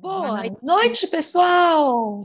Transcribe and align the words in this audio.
Boa 0.00 0.44
noite, 0.62 1.08
pessoal! 1.08 2.22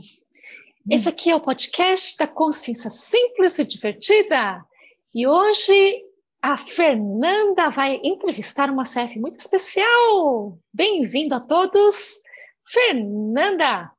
Esse 0.88 1.08
aqui 1.08 1.30
é 1.30 1.34
o 1.34 1.40
podcast 1.40 2.16
da 2.16 2.28
Consciência 2.28 2.88
Simples 2.88 3.58
e 3.58 3.64
Divertida. 3.64 4.64
E 5.12 5.26
hoje 5.26 6.00
a 6.40 6.56
Fernanda 6.56 7.70
vai 7.70 8.00
entrevistar 8.04 8.70
uma 8.70 8.84
CF 8.84 9.18
muito 9.18 9.40
especial. 9.40 10.56
Bem-vindo 10.72 11.34
a 11.34 11.40
todos, 11.40 12.22
Fernanda! 12.64 13.90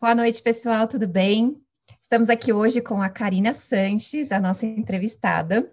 Boa 0.00 0.14
noite, 0.14 0.40
pessoal, 0.40 0.88
tudo 0.88 1.06
bem? 1.06 1.60
Estamos 2.00 2.30
aqui 2.30 2.54
hoje 2.54 2.80
com 2.80 3.02
a 3.02 3.10
Karina 3.10 3.52
Sanches, 3.52 4.32
a 4.32 4.40
nossa 4.40 4.64
entrevistada 4.64 5.68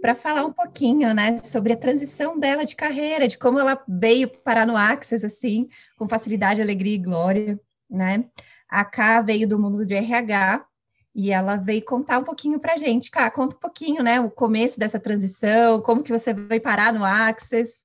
para 0.00 0.14
falar 0.14 0.44
um 0.44 0.52
pouquinho, 0.52 1.12
né, 1.12 1.38
sobre 1.38 1.72
a 1.72 1.76
transição 1.76 2.38
dela 2.38 2.64
de 2.64 2.76
carreira, 2.76 3.26
de 3.26 3.36
como 3.36 3.58
ela 3.58 3.82
veio 3.88 4.28
parar 4.28 4.66
no 4.66 4.76
Access, 4.76 5.24
assim, 5.24 5.68
com 5.96 6.08
facilidade, 6.08 6.62
alegria 6.62 6.94
e 6.94 6.98
glória, 6.98 7.60
né? 7.90 8.24
A 8.68 8.84
Ká 8.84 9.22
veio 9.22 9.48
do 9.48 9.58
mundo 9.58 9.84
de 9.84 9.94
RH 9.94 10.64
e 11.14 11.30
ela 11.30 11.56
veio 11.56 11.84
contar 11.84 12.18
um 12.18 12.24
pouquinho 12.24 12.60
para 12.60 12.74
a 12.74 12.78
gente. 12.78 13.10
Ká, 13.10 13.30
conta 13.30 13.56
um 13.56 13.60
pouquinho, 13.60 14.02
né, 14.02 14.20
o 14.20 14.30
começo 14.30 14.78
dessa 14.78 15.00
transição, 15.00 15.82
como 15.82 16.02
que 16.02 16.12
você 16.12 16.32
veio 16.32 16.62
parar 16.62 16.92
no 16.92 17.04
Access. 17.04 17.84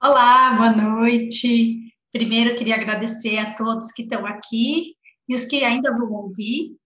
Olá, 0.00 0.54
boa 0.54 0.70
noite. 0.70 1.92
Primeiro, 2.12 2.56
queria 2.56 2.76
agradecer 2.76 3.38
a 3.38 3.54
todos 3.54 3.92
que 3.92 4.02
estão 4.02 4.24
aqui 4.24 4.94
e 5.28 5.34
os 5.34 5.44
que 5.44 5.64
ainda 5.64 5.90
vão 5.90 6.10
ouvir. 6.12 6.76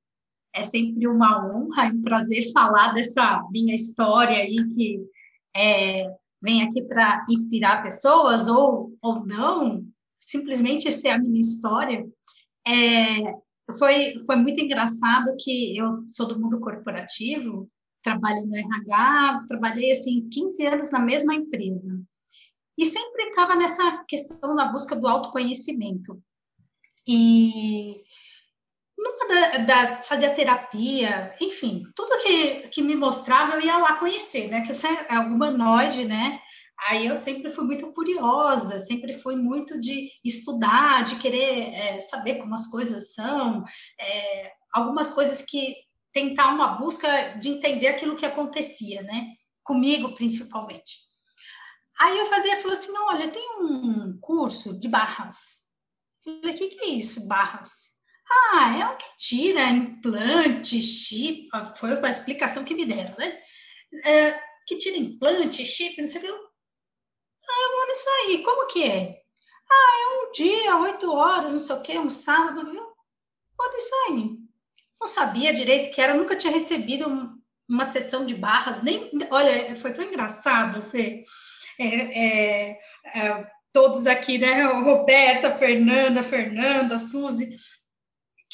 É 0.54 0.62
sempre 0.62 1.06
uma 1.06 1.46
honra 1.46 1.86
e 1.88 1.92
um 1.92 2.02
prazer 2.02 2.50
falar 2.52 2.92
dessa 2.92 3.42
minha 3.50 3.74
história 3.74 4.36
aí 4.36 4.54
que 4.54 5.00
é, 5.56 6.06
vem 6.42 6.62
aqui 6.62 6.82
para 6.82 7.24
inspirar 7.28 7.82
pessoas 7.82 8.48
ou, 8.48 8.92
ou 9.00 9.24
não, 9.24 9.84
simplesmente 10.20 10.90
ser 10.92 11.08
a 11.08 11.18
minha 11.18 11.40
história. 11.40 12.06
É, 12.66 13.34
foi, 13.78 14.18
foi 14.26 14.36
muito 14.36 14.60
engraçado 14.60 15.36
que 15.38 15.76
eu 15.76 16.04
sou 16.06 16.26
do 16.26 16.38
mundo 16.38 16.60
corporativo, 16.60 17.68
trabalho 18.02 18.46
no 18.46 18.56
RH, 18.56 19.40
trabalhei 19.48 19.92
assim 19.92 20.28
15 20.28 20.66
anos 20.66 20.90
na 20.90 20.98
mesma 20.98 21.34
empresa. 21.34 21.98
E 22.76 22.86
sempre 22.86 23.24
estava 23.28 23.54
nessa 23.54 24.04
questão 24.08 24.56
da 24.56 24.66
busca 24.66 24.96
do 24.96 25.06
autoconhecimento. 25.06 26.20
E 27.06 28.02
numa 28.96 29.26
da, 29.26 29.58
da, 29.58 29.96
fazia 30.02 30.34
terapia, 30.34 31.34
enfim, 31.40 31.82
tudo 31.96 32.22
que, 32.22 32.68
que 32.68 32.82
me 32.82 32.94
mostrava 32.94 33.54
eu 33.54 33.60
ia 33.60 33.78
lá 33.78 33.96
conhecer, 33.96 34.48
né? 34.48 34.60
Que 34.62 34.70
eu 34.70 34.74
sei, 34.74 34.90
é 35.08 35.18
humanoide, 35.18 36.04
né? 36.04 36.40
Aí 36.88 37.06
eu 37.06 37.14
sempre 37.14 37.50
fui 37.50 37.64
muito 37.64 37.92
curiosa, 37.92 38.78
sempre 38.78 39.12
fui 39.12 39.36
muito 39.36 39.80
de 39.80 40.10
estudar, 40.24 41.04
de 41.04 41.16
querer 41.16 41.74
é, 41.74 42.00
saber 42.00 42.36
como 42.36 42.54
as 42.54 42.66
coisas 42.66 43.14
são, 43.14 43.64
é, 44.00 44.52
algumas 44.72 45.10
coisas 45.10 45.42
que 45.42 45.76
tentar 46.12 46.48
uma 46.48 46.78
busca 46.78 47.38
de 47.38 47.50
entender 47.50 47.88
aquilo 47.88 48.16
que 48.16 48.26
acontecia, 48.26 49.02
né? 49.02 49.28
Comigo 49.62 50.14
principalmente. 50.14 51.12
Aí 52.00 52.18
eu 52.18 52.26
fazia, 52.26 52.60
falou 52.60 52.72
assim, 52.72 52.90
não, 52.90 53.06
olha, 53.08 53.30
tem 53.30 53.60
um 53.60 54.18
curso 54.20 54.78
de 54.78 54.88
barras. 54.88 55.62
Eu 56.26 56.40
falei, 56.40 56.54
o 56.54 56.58
que, 56.58 56.68
que 56.68 56.84
é 56.84 56.88
isso, 56.88 57.28
barras? 57.28 57.91
Ah, 58.32 58.76
é 58.78 58.86
o 58.86 58.96
que 58.96 59.16
tira 59.16 59.68
implante, 59.70 60.80
chip, 60.80 61.48
foi 61.76 61.92
a 61.92 62.10
explicação 62.10 62.64
que 62.64 62.74
me 62.74 62.86
deram, 62.86 63.14
né? 63.18 63.38
É, 64.04 64.40
que 64.66 64.78
tira 64.78 64.96
implante, 64.96 65.64
chip, 65.66 66.00
não 66.00 66.06
sei 66.06 66.20
o 66.20 66.24
que. 66.24 66.30
Ah, 66.30 67.62
eu 67.64 67.76
vou 67.76 67.86
nisso 67.88 68.08
aí, 68.08 68.42
como 68.42 68.66
que 68.66 68.84
é? 68.84 69.22
Ah, 69.70 69.96
é 70.02 70.28
um 70.28 70.32
dia, 70.32 70.76
oito 70.78 71.12
horas, 71.12 71.52
não 71.52 71.60
sei 71.60 71.76
o 71.76 71.82
que, 71.82 71.98
um 71.98 72.10
sábado, 72.10 72.70
viu? 72.70 72.82
Vou 73.56 73.72
nisso 73.72 73.94
aí. 74.08 74.30
Não 75.00 75.08
sabia 75.08 75.52
direito 75.52 75.94
que 75.94 76.00
era, 76.00 76.14
nunca 76.14 76.36
tinha 76.36 76.52
recebido 76.52 77.06
uma 77.68 77.84
sessão 77.86 78.24
de 78.24 78.34
barras, 78.34 78.82
nem. 78.82 79.10
Olha, 79.30 79.74
foi 79.76 79.92
tão 79.92 80.04
engraçado, 80.04 80.82
Fê. 80.82 81.24
É, 81.78 81.86
é, 81.86 82.80
é, 83.14 83.46
todos 83.72 84.06
aqui, 84.06 84.38
né? 84.38 84.62
Roberta, 84.62 85.56
Fernanda, 85.56 86.22
Fernanda, 86.22 86.98
Suzy, 86.98 87.56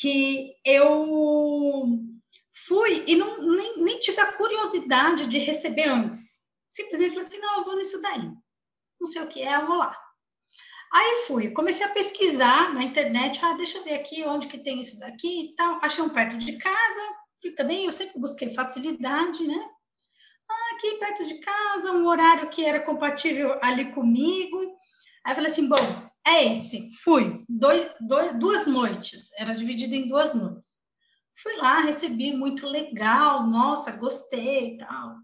que 0.00 0.54
eu 0.64 1.98
fui 2.66 3.04
e 3.06 3.16
não, 3.16 3.42
nem, 3.42 3.82
nem 3.82 3.98
tive 3.98 4.20
a 4.20 4.32
curiosidade 4.32 5.26
de 5.26 5.38
receber 5.38 5.88
antes. 5.88 6.42
Simplesmente 6.68 7.14
falei 7.14 7.26
assim, 7.26 7.40
não, 7.40 7.58
eu 7.58 7.64
vou 7.64 7.76
nisso 7.76 8.00
daí. 8.00 8.30
Não 9.00 9.06
sei 9.06 9.22
o 9.22 9.26
que 9.26 9.42
é, 9.42 9.56
eu 9.56 9.66
vou 9.66 9.76
lá. 9.76 9.96
Aí 10.92 11.24
fui, 11.26 11.50
comecei 11.50 11.84
a 11.84 11.90
pesquisar 11.90 12.72
na 12.72 12.82
internet, 12.82 13.44
ah, 13.44 13.52
deixa 13.54 13.78
eu 13.78 13.84
ver 13.84 13.94
aqui 13.94 14.24
onde 14.24 14.46
que 14.46 14.58
tem 14.58 14.80
isso 14.80 14.98
daqui 15.00 15.46
e 15.46 15.54
tal. 15.54 15.78
Achei 15.82 16.02
um 16.02 16.08
perto 16.08 16.38
de 16.38 16.56
casa, 16.56 17.16
que 17.40 17.50
também 17.50 17.84
eu 17.84 17.92
sempre 17.92 18.20
busquei 18.20 18.54
facilidade, 18.54 19.46
né? 19.46 19.68
Ah, 20.48 20.74
aqui 20.74 20.94
perto 20.98 21.24
de 21.26 21.38
casa, 21.40 21.92
um 21.92 22.06
horário 22.06 22.48
que 22.48 22.64
era 22.64 22.80
compatível 22.80 23.58
ali 23.62 23.92
comigo. 23.92 24.78
Aí 25.24 25.34
falei 25.34 25.50
assim, 25.50 25.68
bom, 25.68 25.76
é 26.28 26.52
esse. 26.52 26.94
Fui. 26.98 27.44
Dois, 27.48 27.90
dois, 28.00 28.38
duas 28.38 28.66
noites. 28.66 29.30
Era 29.38 29.54
dividido 29.54 29.94
em 29.94 30.08
duas 30.08 30.34
noites. 30.34 30.88
Fui 31.42 31.56
lá, 31.56 31.80
recebi, 31.80 32.32
muito 32.32 32.66
legal. 32.66 33.46
Nossa, 33.46 33.96
gostei 33.96 34.74
e 34.74 34.78
tal. 34.78 35.16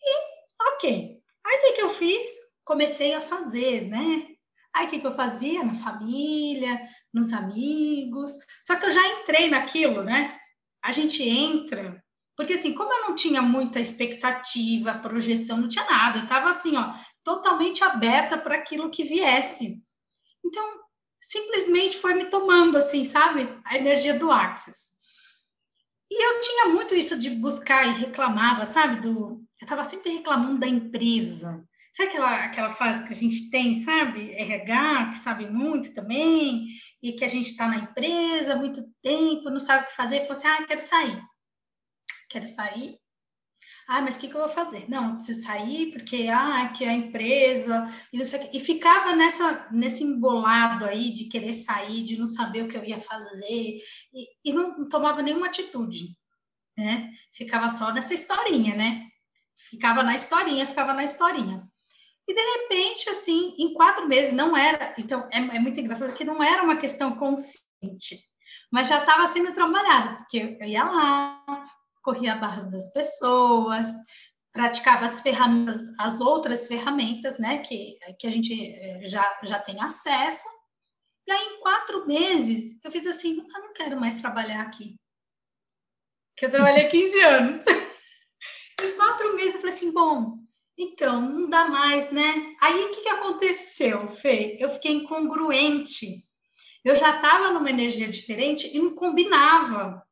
E, 0.00 0.72
ok. 0.74 1.20
Aí, 1.46 1.70
o 1.70 1.74
que, 1.74 1.82
eu 1.82 1.90
fiz? 1.90 2.26
Comecei 2.64 3.14
a 3.14 3.20
fazer, 3.20 3.88
né? 3.88 4.26
Aí, 4.74 4.86
o 4.86 4.90
que, 4.90 4.98
que 4.98 5.06
eu 5.06 5.12
fazia? 5.12 5.62
Na 5.64 5.74
família, 5.74 6.80
nos 7.12 7.32
amigos. 7.32 8.32
Só 8.62 8.76
que 8.76 8.86
eu 8.86 8.90
já 8.90 9.06
entrei 9.20 9.48
naquilo, 9.48 10.02
né? 10.02 10.38
A 10.82 10.92
gente 10.92 11.22
entra 11.22 12.04
porque, 12.36 12.54
assim, 12.54 12.74
como 12.74 12.92
eu 12.92 13.08
não 13.08 13.14
tinha 13.14 13.40
muita 13.40 13.80
expectativa, 13.80 14.98
projeção, 14.98 15.58
não 15.58 15.68
tinha 15.68 15.84
nada, 15.84 16.18
eu 16.18 16.22
estava 16.24 16.50
assim, 16.50 16.76
ó, 16.76 16.92
totalmente 17.22 17.84
aberta 17.84 18.36
para 18.36 18.56
aquilo 18.56 18.90
que 18.90 19.04
viesse. 19.04 19.82
Então, 20.44 20.80
simplesmente 21.20 21.98
foi 21.98 22.14
me 22.14 22.26
tomando, 22.26 22.76
assim, 22.76 23.04
sabe? 23.04 23.48
A 23.64 23.76
energia 23.76 24.18
do 24.18 24.30
Axis. 24.30 24.94
E 26.10 26.24
eu 26.24 26.40
tinha 26.40 26.66
muito 26.66 26.94
isso 26.94 27.18
de 27.18 27.30
buscar 27.30 27.86
e 27.86 27.92
reclamava, 27.92 28.64
sabe? 28.66 29.00
Do, 29.00 29.42
eu 29.60 29.64
estava 29.64 29.84
sempre 29.84 30.12
reclamando 30.12 30.60
da 30.60 30.66
empresa. 30.66 31.66
Sabe 31.96 32.08
aquela, 32.08 32.44
aquela 32.44 32.70
fase 32.70 33.04
que 33.04 33.12
a 33.12 33.16
gente 33.16 33.50
tem, 33.50 33.82
sabe? 33.82 34.32
RH, 34.32 35.10
que 35.10 35.18
sabe 35.18 35.48
muito 35.48 35.94
também, 35.94 36.66
e 37.02 37.12
que 37.12 37.24
a 37.24 37.28
gente 37.28 37.50
está 37.50 37.68
na 37.68 37.78
empresa 37.78 38.54
há 38.54 38.56
muito 38.56 38.82
tempo, 39.00 39.50
não 39.50 39.60
sabe 39.60 39.84
o 39.84 39.86
que 39.86 39.96
fazer, 39.96 40.16
e 40.16 40.20
falou 40.20 40.32
assim: 40.32 40.48
ah, 40.48 40.66
quero 40.66 40.80
sair. 40.80 41.22
Quero 42.28 42.46
sair 42.46 42.98
ah, 43.86 44.00
mas 44.00 44.16
o 44.16 44.20
que, 44.20 44.28
que 44.28 44.34
eu 44.34 44.40
vou 44.40 44.48
fazer? 44.48 44.88
Não, 44.88 45.16
preciso 45.16 45.42
sair 45.42 45.92
porque 45.92 46.28
ah, 46.28 46.68
que 46.68 46.84
a 46.84 46.92
empresa 46.92 47.92
e 48.12 48.16
não 48.16 48.24
sei 48.24 48.40
o 48.40 48.42
que. 48.42 48.56
E 48.56 48.60
ficava 48.60 49.14
nessa, 49.14 49.68
nesse 49.70 50.02
embolado 50.02 50.86
aí 50.86 51.10
de 51.10 51.24
querer 51.24 51.52
sair, 51.52 52.02
de 52.02 52.16
não 52.16 52.26
saber 52.26 52.64
o 52.64 52.68
que 52.68 52.76
eu 52.76 52.84
ia 52.84 52.98
fazer, 52.98 53.44
e, 53.46 53.80
e 54.44 54.52
não, 54.52 54.78
não 54.78 54.88
tomava 54.88 55.22
nenhuma 55.22 55.46
atitude, 55.46 56.16
né? 56.76 57.10
Ficava 57.34 57.68
só 57.68 57.92
nessa 57.92 58.14
historinha, 58.14 58.74
né? 58.74 59.06
Ficava 59.70 60.02
na 60.02 60.14
historinha, 60.14 60.66
ficava 60.66 60.94
na 60.94 61.04
historinha. 61.04 61.68
E 62.26 62.34
de 62.34 62.40
repente, 62.40 63.10
assim, 63.10 63.54
em 63.58 63.74
quatro 63.74 64.08
meses, 64.08 64.32
não 64.32 64.56
era. 64.56 64.94
Então, 64.98 65.28
é, 65.30 65.38
é 65.38 65.58
muito 65.58 65.78
engraçado 65.78 66.14
que 66.14 66.24
não 66.24 66.42
era 66.42 66.62
uma 66.62 66.76
questão 66.76 67.16
consciente, 67.16 68.18
mas 68.72 68.88
já 68.88 69.00
estava 69.00 69.26
sendo 69.26 69.52
trabalhada, 69.52 70.16
porque 70.16 70.56
eu 70.58 70.66
ia 70.66 70.84
lá, 70.84 71.63
corria 72.04 72.34
a 72.34 72.36
barras 72.36 72.70
das 72.70 72.92
pessoas, 72.92 73.88
praticava 74.52 75.06
as 75.06 75.20
ferramentas, 75.20 75.80
as 75.98 76.20
outras 76.20 76.68
ferramentas, 76.68 77.38
né, 77.38 77.58
que, 77.58 77.98
que 78.18 78.26
a 78.26 78.30
gente 78.30 78.54
eh, 78.54 79.00
já, 79.04 79.40
já 79.42 79.58
tem 79.58 79.82
acesso. 79.82 80.46
E 81.26 81.32
aí, 81.32 81.46
em 81.46 81.60
quatro 81.60 82.06
meses, 82.06 82.84
eu 82.84 82.92
fiz 82.92 83.06
assim: 83.06 83.38
eu 83.38 83.62
não 83.62 83.72
quero 83.72 83.98
mais 83.98 84.20
trabalhar 84.20 84.60
aqui. 84.60 84.94
Que 86.36 86.46
eu 86.46 86.50
trabalhei 86.50 86.86
15 86.86 87.20
anos. 87.20 87.64
em 88.82 88.96
quatro 88.96 89.34
meses, 89.34 89.54
eu 89.54 89.60
falei 89.60 89.74
assim: 89.74 89.92
bom, 89.92 90.38
então, 90.76 91.20
não 91.20 91.48
dá 91.48 91.66
mais, 91.66 92.12
né? 92.12 92.54
Aí, 92.60 92.84
o 92.84 92.90
que, 92.90 93.02
que 93.02 93.08
aconteceu, 93.08 94.08
Fê? 94.08 94.58
Eu 94.60 94.68
fiquei 94.68 94.92
incongruente. 94.92 96.08
Eu 96.84 96.94
já 96.94 97.16
estava 97.16 97.50
numa 97.50 97.70
energia 97.70 98.06
diferente 98.08 98.70
e 98.74 98.78
não 98.78 98.94
combinava. 98.94 100.06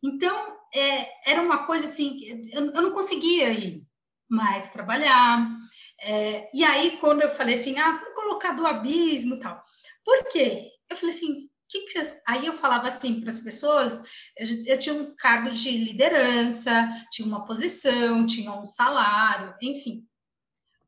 Então, 0.00 0.51
é, 0.74 1.30
era 1.30 1.42
uma 1.42 1.66
coisa 1.66 1.86
assim, 1.86 2.18
eu, 2.52 2.72
eu, 2.72 2.82
não 2.82 2.92
conseguia 2.92 3.50
ir 3.50 3.86
mais 4.28 4.72
trabalhar. 4.72 5.48
É, 6.00 6.50
e 6.54 6.64
aí, 6.64 6.96
quando 6.98 7.22
eu 7.22 7.30
falei 7.30 7.54
assim, 7.54 7.78
ah, 7.78 7.92
vamos 7.92 8.14
colocar 8.14 8.52
do 8.52 8.66
abismo 8.66 9.36
e 9.36 9.40
tal. 9.40 9.62
Por 10.04 10.24
quê? 10.28 10.70
Eu 10.88 10.96
falei 10.96 11.14
assim, 11.14 11.50
que 11.68 11.80
que 11.80 11.92
você... 11.92 12.20
aí 12.26 12.46
eu 12.46 12.54
falava 12.54 12.88
assim 12.88 13.20
para 13.20 13.30
as 13.30 13.40
pessoas, 13.40 13.92
eu, 14.36 14.74
eu, 14.74 14.78
tinha 14.78 14.94
um 14.94 15.14
cargo 15.16 15.50
de 15.50 15.70
liderança, 15.70 16.90
tinha 17.10 17.26
uma 17.26 17.44
posição, 17.44 18.26
tinha 18.26 18.52
um 18.52 18.64
salário, 18.64 19.54
enfim. 19.62 20.06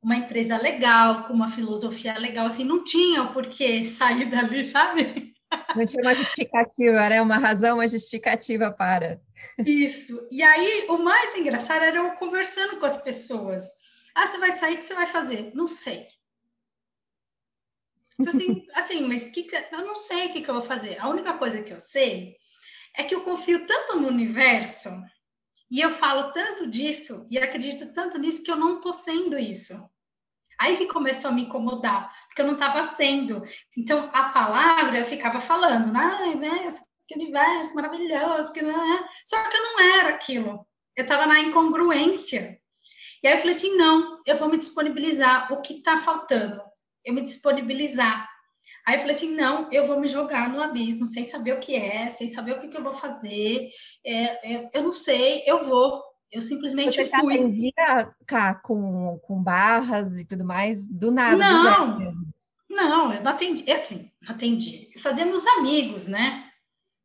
uma 0.03 0.17
empresa 0.17 0.57
legal, 0.59 1.25
com 1.25 1.33
uma 1.35 1.49
filosofia 1.49 2.19
legal, 2.19 2.47
assim, 2.47 2.65
não 2.65 2.85
tinha 2.85 3.27
por 3.27 3.47
que 3.49 3.85
sair 3.85 4.27
dali, 4.27 4.65
sabe? 4.67 5.34
Não 5.77 5.87
tinha 5.87 6.03
uma 6.03 6.15
justificativa, 6.15 7.09
né? 7.09 7.21
Uma 7.21 7.39
razão, 7.39 7.77
uma 7.77 7.89
justificativa 7.89 8.71
para. 8.71 9.21
Isso. 9.59 10.27
E 10.31 10.43
aí, 10.43 10.87
o 10.89 10.99
mais 10.99 11.37
engraçado 11.37 11.83
era 11.83 11.97
eu 11.97 12.13
conversando 12.13 12.79
com 12.79 12.87
as 12.87 12.97
pessoas. 13.03 13.65
Ah, 14.15 14.27
você 14.27 14.39
vai 14.39 14.53
sair, 14.53 14.75
o 14.75 14.79
que 14.79 14.85
você 14.85 14.95
vai 14.95 15.07
fazer? 15.07 15.51
Não 15.55 15.67
sei. 15.67 16.07
Tipo 18.11 18.29
assim, 18.29 18.67
assim 18.75 19.07
mas 19.07 19.29
que, 19.29 19.43
que 19.43 19.57
eu 19.73 19.85
não 19.85 19.97
sei 19.97 20.27
o 20.27 20.33
que, 20.33 20.43
que 20.43 20.49
eu 20.49 20.55
vou 20.55 20.63
fazer. 20.63 20.99
A 21.01 21.09
única 21.09 21.37
coisa 21.37 21.63
que 21.63 21.73
eu 21.73 21.81
sei 21.81 22.37
é 22.97 23.03
que 23.03 23.15
eu 23.15 23.23
confio 23.23 23.67
tanto 23.67 23.99
no 23.99 24.09
universo 24.09 24.89
e 25.71 25.81
eu 25.81 25.91
falo 25.91 26.33
tanto 26.33 26.71
disso 26.71 27.27
e 27.31 27.39
acredito 27.39 27.93
tanto 27.93 28.19
nisso 28.19 28.45
que 28.45 28.51
eu 28.51 28.57
não 28.57 28.77
estou 28.77 28.93
sendo 28.93 29.37
isso. 29.37 29.75
Aí 30.59 30.77
que 30.77 30.87
começou 30.87 31.31
a 31.31 31.35
me 31.35 31.43
incomodar, 31.43 32.15
porque 32.35 32.43
eu 32.43 32.47
não 32.47 32.55
estava 32.55 32.83
sendo. 32.89 33.43
Então, 33.79 34.11
a 34.13 34.25
palavra 34.31 34.99
eu 34.99 35.05
ficava 35.05 35.41
falando, 35.41 35.97
ai, 35.97 36.35
né, 36.35 36.69
que 37.07 37.15
universo 37.15 37.75
maravilhoso, 37.77 38.53
que 38.53 38.61
não 38.61 38.97
é. 38.97 39.09
Só 39.25 39.41
que 39.49 39.57
eu 39.57 39.63
não 39.63 39.81
era 39.99 40.09
aquilo. 40.09 40.67
Eu 40.97 41.05
estava 41.05 41.27
na 41.27 41.39
incongruência. 41.39 42.59
E 43.23 43.29
aí 43.29 43.35
eu 43.35 43.39
falei 43.39 43.55
assim: 43.55 43.77
não, 43.77 44.21
eu 44.27 44.35
vou 44.37 44.49
me 44.49 44.59
disponibilizar. 44.59 45.53
O 45.53 45.61
que 45.61 45.75
está 45.75 45.97
faltando? 45.99 46.61
Eu 47.05 47.15
me 47.15 47.23
disponibilizar. 47.23 48.29
Aí 48.87 48.97
eu 48.97 49.01
falei 49.01 49.15
assim: 49.15 49.35
não, 49.35 49.69
eu 49.71 49.87
vou 49.87 50.01
me 50.01 50.09
jogar 50.09 50.49
no 50.49 50.61
abismo, 50.61 51.07
sem 51.07 51.25
saber 51.25 51.53
o 51.53 51.61
que 51.61 51.77
é, 51.77 52.11
sem 52.11 52.27
saber 52.29 52.53
o 52.53 52.61
que, 52.61 52.69
que 52.69 52.77
eu 52.77 52.83
vou 52.83 52.95
fazer. 52.95 53.71
É, 54.05 54.55
é, 54.55 54.71
eu 54.73 54.83
não 54.83 54.93
sei, 54.93 55.45
eu 55.47 55.63
vou. 55.63 56.03
Eu 56.31 56.43
simplesmente 56.43 56.97
Você 56.97 57.11
fui. 57.11 57.35
Você 57.35 57.39
atendia 57.39 58.15
cá, 58.27 58.55
com, 58.55 59.19
com 59.21 59.43
barras 59.43 60.19
e 60.19 60.25
tudo 60.25 60.45
mais, 60.45 60.89
do 60.89 61.11
nada? 61.11 61.37
Não, 61.37 62.25
não, 62.69 63.15
eu 63.15 63.23
não 63.23 63.31
atendi. 63.31 63.65
Eu, 63.67 63.77
assim, 63.77 64.11
atendi. 64.27 64.91
Fazíamos 64.99 65.47
amigos, 65.47 66.09
né? 66.09 66.51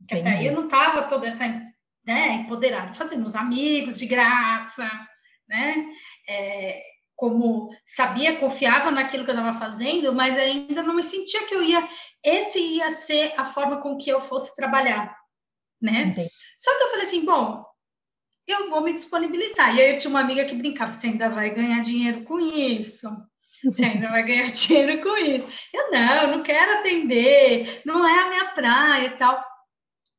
Entendi. 0.01 0.21
Até 0.21 0.38
aí 0.38 0.48
eu 0.48 0.54
não 0.54 0.66
estava 0.66 1.04
toda 1.04 1.27
essa 1.27 1.45
né, 2.06 2.33
empoderada. 2.33 2.94
Fazíamos 2.94 3.36
amigos 3.36 3.98
de 3.98 4.07
graça, 4.07 4.89
né? 5.48 5.86
É, 6.27 6.81
como 7.15 7.69
sabia, 7.86 8.38
confiava 8.38 8.89
naquilo 8.89 9.25
que 9.25 9.31
eu 9.31 9.36
estava 9.36 9.57
fazendo, 9.60 10.13
mas 10.13 10.38
ainda 10.38 10.81
não 10.81 10.95
me 10.95 11.04
sentia 11.04 11.45
que 11.48 11.54
eu 11.54 11.62
ia, 11.62 11.88
esse 12.24 12.57
ia 12.57 12.89
ser 12.89 13.33
a 13.38 13.45
forma 13.45 13.81
com 13.81 13.98
que 13.98 14.10
eu 14.10 14.22
fosse 14.22 14.56
trabalhar, 14.56 15.15
né? 15.81 16.04
Entendi. 16.04 16.30
Só 16.57 16.75
que 16.77 16.83
eu 16.83 16.89
falei 16.89 17.04
assim, 17.04 17.25
bom, 17.25 17.65
eu 18.51 18.69
vou 18.69 18.81
me 18.81 18.94
disponibilizar. 18.94 19.75
E 19.75 19.81
aí 19.81 19.94
eu 19.94 20.00
tinha 20.00 20.10
uma 20.10 20.22
amiga 20.22 20.46
que 20.46 20.56
brincava, 20.56 20.94
você 20.94 21.07
ainda 21.07 21.30
vai 21.30 21.50
ganhar 21.51 21.81
dinheiro 21.84 22.24
com 22.24 22.40
isso. 22.40 23.07
Você 23.63 23.84
ainda 23.84 24.10
vai 24.10 24.24
ganhar 24.24 24.48
dinheiro 24.51 25.01
com 25.04 25.18
isso. 25.18 25.48
Eu 25.74 25.92
não, 25.92 26.16
eu 26.16 26.28
não 26.38 26.44
quero 26.44 26.80
atender, 26.80 27.81
não 27.86 28.07
é 28.07 28.19
a 28.19 28.30
minha 28.30 28.46
praia 28.51 29.07
e 29.07 29.18
tal. 29.18 29.44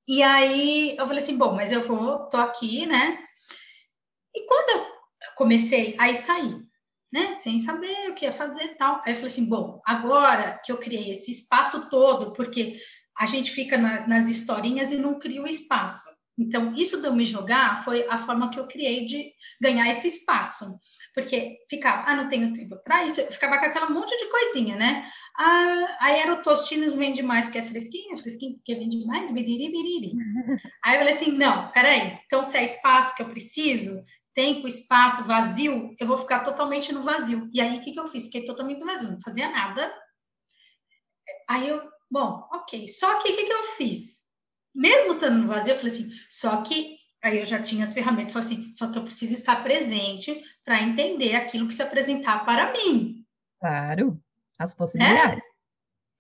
E 0.06 0.23
aí 0.23 0.97
eu 0.97 1.06
falei 1.06 1.23
assim, 1.23 1.38
bom, 1.38 1.55
mas 1.55 1.73
eu 1.73 1.82
vou, 1.82 2.29
tô 2.29 2.37
aqui, 2.37 2.87
né? 2.87 3.23
E 4.35 4.47
quando 4.47 4.71
eu 4.71 4.87
comecei 5.37 5.97
a 5.99 6.15
sair, 6.15 6.61
né, 7.12 7.35
sem 7.35 7.59
saber 7.59 8.11
o 8.11 8.15
que 8.15 8.25
ia 8.25 8.32
fazer 8.32 8.62
e 8.62 8.75
tal. 8.75 9.03
Aí 9.05 9.12
eu 9.12 9.17
falei 9.17 9.31
assim, 9.31 9.49
bom, 9.49 9.81
agora 9.85 10.61
que 10.65 10.71
eu 10.71 10.79
criei 10.79 11.11
esse 11.11 11.32
espaço 11.32 11.88
todo, 11.91 12.32
porque 12.32 12.79
a 13.19 13.27
gente 13.27 13.50
fica 13.50 13.77
na, 13.77 14.06
nas 14.06 14.29
historinhas 14.29 14.93
e 14.93 14.97
não 14.97 15.19
cria 15.19 15.43
o 15.43 15.49
espaço. 15.49 16.19
Então, 16.41 16.75
isso 16.75 17.01
de 17.01 17.07
eu 17.07 17.15
me 17.15 17.27
jogar 17.27 17.85
foi 17.85 18.07
a 18.09 18.17
forma 18.17 18.51
que 18.51 18.59
eu 18.59 18.67
criei 18.67 19.05
de 19.05 19.33
ganhar 19.61 19.89
esse 19.91 20.09
espaço. 20.09 20.65
Porque 21.15 21.59
ficava, 21.69 22.11
ah, 22.11 22.17
não 22.17 22.29
tenho 22.29 22.53
tempo 22.53 22.77
para 22.83 23.05
isso, 23.05 23.21
eu 23.21 23.27
ficava 23.31 23.59
com 23.59 23.67
aquela 23.67 23.91
monte 23.91 24.17
de 24.17 24.31
coisinha, 24.31 24.77
né? 24.77 25.07
Ah, 25.39 25.97
aí 26.01 26.21
era 26.21 26.33
o 26.33 26.43
Tostinos 26.43 26.95
vende 26.95 27.23
mais 27.23 27.47
porque 27.47 27.59
é 27.59 27.63
fresquinho, 27.63 28.17
fresquinho 28.17 28.57
porque 28.57 28.75
vende 28.75 29.05
mais, 29.07 29.31
biriri, 29.31 29.71
biriri. 29.71 30.13
Aí 30.85 30.95
eu 30.95 30.99
falei 31.01 31.15
assim, 31.15 31.33
não, 31.33 31.71
peraí, 31.73 32.19
então 32.25 32.43
se 32.43 32.57
é 32.57 32.65
espaço 32.65 33.15
que 33.15 33.23
eu 33.23 33.29
preciso, 33.29 34.03
tempo, 34.35 34.67
espaço, 34.67 35.25
vazio, 35.25 35.95
eu 35.99 36.07
vou 36.07 36.17
ficar 36.17 36.41
totalmente 36.41 36.93
no 36.93 37.03
vazio. 37.03 37.49
E 37.53 37.61
aí, 37.61 37.79
o 37.79 37.81
que, 37.81 37.93
que 37.93 38.01
eu 38.01 38.09
fiz? 38.09 38.27
Fiquei 38.27 38.45
totalmente 38.45 38.81
no 38.81 38.87
vazio, 38.87 39.11
não 39.11 39.21
fazia 39.21 39.51
nada. 39.51 39.93
Aí 41.49 41.69
eu, 41.69 41.83
bom, 42.11 42.49
ok. 42.53 42.89
Só 42.89 43.21
que 43.21 43.33
o 43.33 43.37
que, 43.37 43.45
que 43.45 43.53
eu 43.53 43.63
fiz? 43.77 44.19
Mesmo 44.75 45.14
estando 45.14 45.38
no 45.38 45.49
vazio, 45.49 45.72
eu 45.72 45.76
falei 45.76 45.93
assim, 45.93 46.11
só 46.28 46.62
que 46.62 46.99
aí 47.22 47.38
eu 47.38 47.44
já 47.44 47.61
tinha 47.61 47.84
as 47.84 47.93
ferramentas, 47.93 48.32
falei 48.32 48.49
assim, 48.49 48.72
só 48.72 48.90
que 48.90 48.99
eu 48.99 49.05
preciso 49.05 49.34
estar 49.34 49.62
presente 49.62 50.43
para 50.64 50.81
entender 50.81 51.34
aquilo 51.34 51.69
que 51.69 51.75
se 51.75 51.82
apresentar 51.82 52.44
para 52.44 52.72
mim. 52.72 53.25
Claro, 53.61 54.20
as 54.58 54.75
possibilidades. 54.75 55.38
É? 55.38 55.50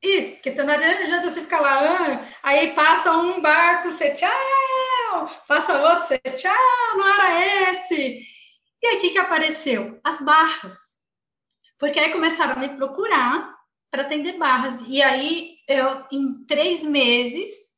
Isso, 0.02 0.34
porque 0.34 0.50
não 0.62 0.72
adianta 0.72 1.28
você 1.28 1.42
ficar 1.42 1.60
lá, 1.60 1.78
ah, 1.78 2.28
aí 2.42 2.72
passa 2.72 3.12
um 3.12 3.40
barco, 3.40 3.90
você 3.90 4.14
tchau, 4.14 5.30
passa 5.46 5.78
outro, 5.78 6.06
você 6.06 6.18
tchau, 6.18 6.96
não 6.96 7.06
era 7.06 7.72
esse. 7.72 8.24
E 8.82 8.86
aí, 8.86 8.96
o 8.96 9.00
que, 9.00 9.10
que 9.10 9.18
apareceu? 9.18 10.00
As 10.02 10.20
barras. 10.22 10.78
Porque 11.78 11.98
aí 11.98 12.12
começaram 12.12 12.54
a 12.54 12.58
me 12.58 12.76
procurar 12.76 13.54
para 13.90 14.02
atender 14.02 14.38
barras. 14.38 14.80
E 14.88 15.02
aí, 15.02 15.56
eu, 15.68 16.06
em 16.10 16.44
três 16.46 16.82
meses, 16.82 17.69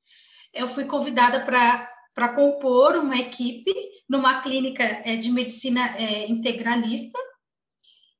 eu 0.52 0.66
fui 0.68 0.84
convidada 0.84 1.44
para 1.44 2.28
compor 2.34 2.96
uma 2.96 3.16
equipe 3.16 3.72
numa 4.08 4.40
clínica 4.40 4.82
é, 4.82 5.16
de 5.16 5.30
medicina 5.30 5.96
é, 5.96 6.26
integralista. 6.28 7.18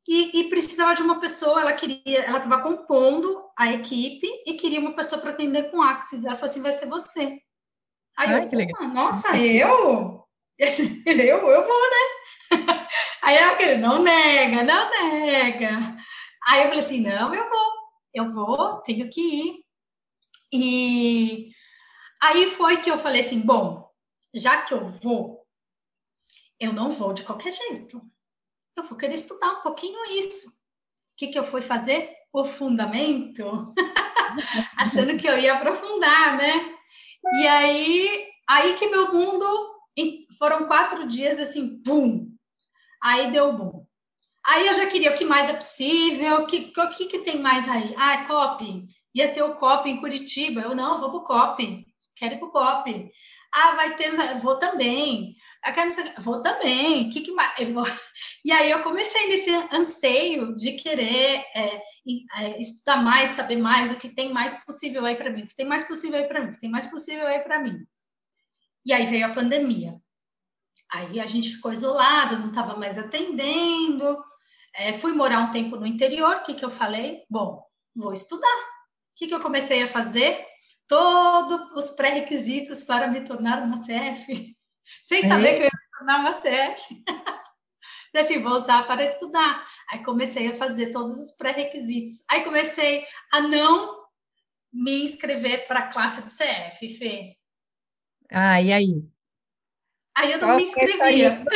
E, 0.09 0.41
e, 0.41 0.51
precisava 0.51 0.95
de 0.95 1.03
uma 1.03 1.21
pessoa, 1.21 1.61
ela 1.61 1.73
queria, 1.73 2.25
ela 2.25 2.39
estava 2.39 2.61
compondo 2.63 3.41
a 3.57 3.73
equipe 3.73 4.27
e 4.47 4.55
queria 4.55 4.81
uma 4.81 4.97
pessoa 4.97 5.21
para 5.21 5.31
atender 5.31 5.71
com 5.71 5.81
Axis. 5.81 6.25
Ela 6.25 6.35
falou 6.35 6.51
assim: 6.51 6.63
vai 6.63 6.73
ser 6.73 6.87
você. 6.87 7.41
Aí 8.19 8.29
Ai, 8.29 8.45
eu, 8.45 8.49
que 8.49 8.57
legal. 8.57 8.89
nossa, 8.89 9.37
eu? 9.37 10.21
Eu, 10.59 11.51
eu 11.51 11.67
vou, 11.67 11.91
né? 11.91 12.07
Aí 13.23 13.37
ela 13.37 13.79
não 13.79 14.03
nega, 14.03 14.63
não 14.63 14.91
nega. 14.91 15.97
Aí 16.47 16.61
eu 16.61 16.67
falei 16.67 16.79
assim, 16.79 17.01
não, 17.01 17.35
eu 17.35 17.49
vou, 17.49 17.73
eu 18.15 18.33
vou, 18.33 18.83
tenho 18.83 19.09
que 19.11 19.21
ir. 19.21 19.65
E 20.53 21.52
aí 22.23 22.51
foi 22.51 22.81
que 22.81 22.91
eu 22.91 22.99
falei 22.99 23.21
assim, 23.21 23.41
bom, 23.41 23.91
já 24.33 24.63
que 24.63 24.73
eu 24.73 24.87
vou, 24.87 25.45
eu 26.59 26.73
não 26.73 26.91
vou 26.91 27.13
de 27.13 27.25
qualquer 27.25 27.51
jeito. 27.51 28.01
Eu 28.77 28.85
vou 28.85 28.97
querer 28.97 29.17
estudar 29.17 29.59
um 29.59 29.63
pouquinho 29.63 29.99
isso. 30.19 30.49
O 30.49 30.53
que, 31.17 31.27
que 31.27 31.39
eu 31.39 31.45
fui 31.45 31.61
fazer? 31.61 32.15
O 32.33 32.45
fundamento. 32.45 33.75
Achando 34.79 35.19
que 35.19 35.27
eu 35.27 35.37
ia 35.37 35.55
aprofundar, 35.55 36.39
né? 36.39 36.79
E 37.35 37.47
aí, 37.47 38.29
aí 38.49 38.79
que 38.79 38.87
meu 38.87 39.13
mundo 39.13 39.73
foram 40.39 40.67
quatro 40.67 41.07
dias 41.07 41.39
assim, 41.39 41.83
pum. 41.83 42.35
Aí 43.03 43.31
deu 43.31 43.53
bom. 43.53 43.87
Aí 44.45 44.67
eu 44.67 44.75
já 44.75 44.87
queria 44.87 45.13
o 45.13 45.17
que 45.17 45.25
mais 45.25 45.49
é 45.49 45.55
possível, 45.55 46.43
o 46.43 46.47
que, 46.47 46.73
o 46.77 46.89
que, 46.91 47.07
que 47.07 47.19
tem 47.21 47.39
mais 47.39 47.69
aí? 47.69 47.95
Ah, 47.97 48.15
é 48.15 48.27
COP. 48.27 48.87
Ia 49.15 49.33
ter 49.33 49.43
o 49.43 49.55
COP 49.55 49.89
em 49.89 50.01
Curitiba. 50.01 50.63
Eu 50.63 50.75
não, 50.75 50.99
vou 50.99 51.11
pro 51.11 51.25
COP. 51.25 51.87
Quero 52.17 52.35
ir 52.35 52.39
pro 52.39 52.51
COP. 52.51 53.11
Ah, 53.55 53.73
vai 53.73 53.97
ter, 53.97 54.13
vou 54.41 54.59
também. 54.59 55.37
Eu 55.67 55.73
quero, 55.73 55.91
vou 56.19 56.41
também. 56.41 57.11
Que 57.11 57.21
que 57.21 57.33
mais? 57.33 57.71
Vou... 57.71 57.85
E 58.45 58.51
aí 58.51 58.71
eu 58.71 58.83
comecei 58.83 59.29
nesse 59.29 59.51
anseio 59.73 60.57
de 60.57 60.73
querer 60.73 61.45
é, 61.55 61.81
é, 62.39 62.59
estudar 62.59 62.97
mais, 62.97 63.31
saber 63.31 63.57
mais 63.57 63.93
o 63.93 63.97
que 63.97 64.09
tem 64.09 64.33
mais 64.33 64.53
possível 64.65 65.07
aí 65.07 65.15
para 65.15 65.31
mim, 65.31 65.45
o 65.45 65.47
que 65.47 65.55
tem 65.55 65.65
mais 65.65 65.85
possível 65.85 66.19
aí 66.19 66.27
para 66.27 66.43
mim, 66.43 66.49
o 66.49 66.53
que 66.55 66.59
tem 66.59 66.71
mais 66.71 66.87
possível 66.87 67.25
aí 67.25 67.39
para 67.39 67.61
mim. 67.61 67.87
E 68.85 68.93
aí 68.93 69.07
veio 69.07 69.27
a 69.27 69.33
pandemia. 69.33 69.97
Aí 70.93 71.21
a 71.21 71.27
gente 71.27 71.55
ficou 71.55 71.73
isolado, 71.73 72.39
não 72.39 72.49
estava 72.49 72.77
mais 72.77 72.99
atendendo. 72.99 74.23
É, 74.75 74.93
fui 74.93 75.13
morar 75.13 75.41
um 75.41 75.51
tempo 75.51 75.77
no 75.77 75.87
interior. 75.87 76.37
O 76.37 76.43
que, 76.43 76.55
que 76.55 76.65
eu 76.65 76.71
falei? 76.71 77.23
Bom, 77.31 77.65
vou 77.95 78.13
estudar. 78.13 78.47
O 78.49 79.15
que, 79.17 79.29
que 79.29 79.35
eu 79.35 79.41
comecei 79.41 79.83
a 79.83 79.89
fazer? 79.89 80.45
Todos 80.87 81.73
os 81.73 81.91
pré-requisitos 81.97 82.85
para 82.85 83.09
me 83.09 83.23
tornar 83.23 83.63
uma 83.63 83.81
CF, 83.81 84.57
sem 85.03 85.23
saber 85.27 85.49
é. 85.49 85.53
que 85.53 85.61
eu 85.61 85.65
ia 85.65 85.71
me 85.71 85.99
tornar 85.99 86.21
uma 86.21 86.33
CF. 86.33 87.05
assim, 88.21 88.43
vou 88.43 88.53
usar 88.53 88.87
para 88.87 89.05
estudar. 89.05 89.67
Aí 89.91 90.05
comecei 90.05 90.49
a 90.49 90.55
fazer 90.55 90.91
todos 90.91 91.19
os 91.19 91.37
pré-requisitos. 91.37 92.25
Aí 92.31 92.45
comecei 92.45 93.07
a 93.33 93.41
não 93.41 94.03
me 94.73 95.03
inscrever 95.05 95.67
para 95.67 95.81
a 95.81 95.93
classe 95.93 96.23
do 96.23 96.29
CF, 96.29 96.99
Fê. 96.99 97.37
Ah, 98.31 98.61
e 98.61 98.73
aí? 98.73 99.05
Aí 100.15 100.33
eu 100.33 100.39
não 100.39 100.49
Qual 100.49 100.57
me 100.57 100.63
inscrevia. 100.63 101.45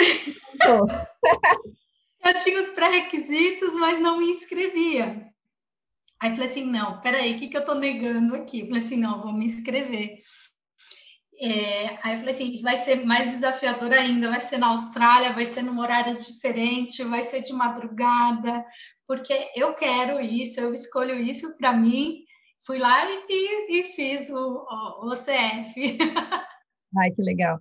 eu 2.25 2.39
tinha 2.43 2.61
os 2.61 2.71
pré-requisitos, 2.71 3.75
mas 3.75 4.01
não 4.01 4.19
me 4.19 4.31
inscrevia. 4.31 5.27
Aí 6.21 6.31
falei 6.31 6.49
assim, 6.49 6.65
não, 6.65 7.01
peraí, 7.01 7.35
o 7.35 7.39
que, 7.39 7.49
que 7.49 7.57
eu 7.57 7.61
estou 7.61 7.75
negando 7.75 8.35
aqui? 8.35 8.65
falei 8.67 8.79
assim, 8.79 8.97
não, 8.97 9.23
vou 9.23 9.33
me 9.33 9.45
inscrever. 9.45 10.19
É, 11.39 11.99
aí 12.03 12.15
eu 12.15 12.19
falei 12.19 12.35
assim, 12.35 12.63
vai 12.63 12.77
ser 12.79 13.05
mais 13.05 13.33
desafiador 13.33 13.93
ainda, 13.93 14.31
vai 14.31 14.41
ser 14.41 14.57
na 14.57 14.69
Austrália, 14.69 15.35
vai 15.35 15.45
ser 15.45 15.63
num 15.63 15.79
horário 15.79 16.19
diferente, 16.19 17.05
vai 17.05 17.23
ser 17.23 17.43
de 17.43 17.53
madrugada, 17.53 18.65
porque 19.07 19.51
eu 19.55 19.75
quero 19.75 20.19
isso, 20.19 20.61
eu 20.61 20.73
escolho 20.73 21.15
isso 21.21 21.57
para 21.59 21.75
mim. 21.75 22.25
Fui 22.65 22.79
lá 22.79 23.07
e, 23.09 23.81
e 23.81 23.83
fiz 23.95 24.31
o, 24.31 24.35
o, 24.35 25.11
o 25.11 25.15
CF. 25.15 25.99
Ai, 26.99 27.11
que 27.11 27.23
legal. 27.23 27.61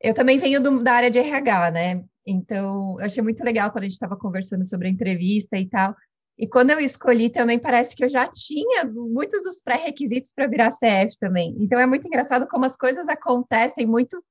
Eu 0.00 0.12
também 0.12 0.38
venho 0.38 0.60
do, 0.60 0.82
da 0.82 0.92
área 0.92 1.10
de 1.10 1.18
RH, 1.18 1.70
né? 1.70 2.04
Então, 2.26 2.96
eu 2.98 3.06
achei 3.06 3.22
muito 3.22 3.42
legal 3.42 3.70
quando 3.70 3.84
a 3.84 3.86
gente 3.86 3.94
estava 3.94 4.16
conversando 4.16 4.64
sobre 4.66 4.86
a 4.86 4.90
entrevista 4.90 5.56
e 5.56 5.66
tal. 5.66 5.94
E 6.36 6.48
quando 6.48 6.70
eu 6.70 6.80
escolhi 6.80 7.30
também, 7.30 7.60
parece 7.60 7.94
que 7.94 8.04
eu 8.04 8.10
já 8.10 8.28
tinha 8.28 8.84
muitos 8.84 9.42
dos 9.42 9.62
pré-requisitos 9.62 10.32
para 10.32 10.48
virar 10.48 10.70
CF 10.70 11.16
também. 11.20 11.54
Então, 11.60 11.78
é 11.78 11.86
muito 11.86 12.06
engraçado 12.06 12.46
como 12.48 12.64
as 12.64 12.76
coisas 12.76 13.08
acontecem 13.08 13.86
muito 13.86 14.22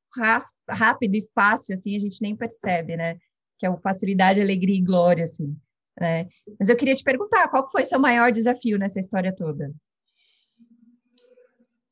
rápido 0.69 1.15
e 1.15 1.27
fácil, 1.33 1.73
assim, 1.73 1.95
a 1.95 1.99
gente 1.99 2.21
nem 2.21 2.35
percebe, 2.35 2.97
né? 2.97 3.17
Que 3.57 3.65
é 3.65 3.69
o 3.69 3.77
facilidade, 3.77 4.41
alegria 4.41 4.75
e 4.75 4.83
glória, 4.83 5.23
assim. 5.23 5.55
Né? 5.99 6.27
Mas 6.59 6.69
eu 6.69 6.75
queria 6.75 6.95
te 6.95 7.03
perguntar, 7.03 7.47
qual 7.47 7.69
foi 7.71 7.85
seu 7.85 7.99
maior 7.99 8.31
desafio 8.31 8.77
nessa 8.77 8.99
história 8.99 9.33
toda? 9.33 9.71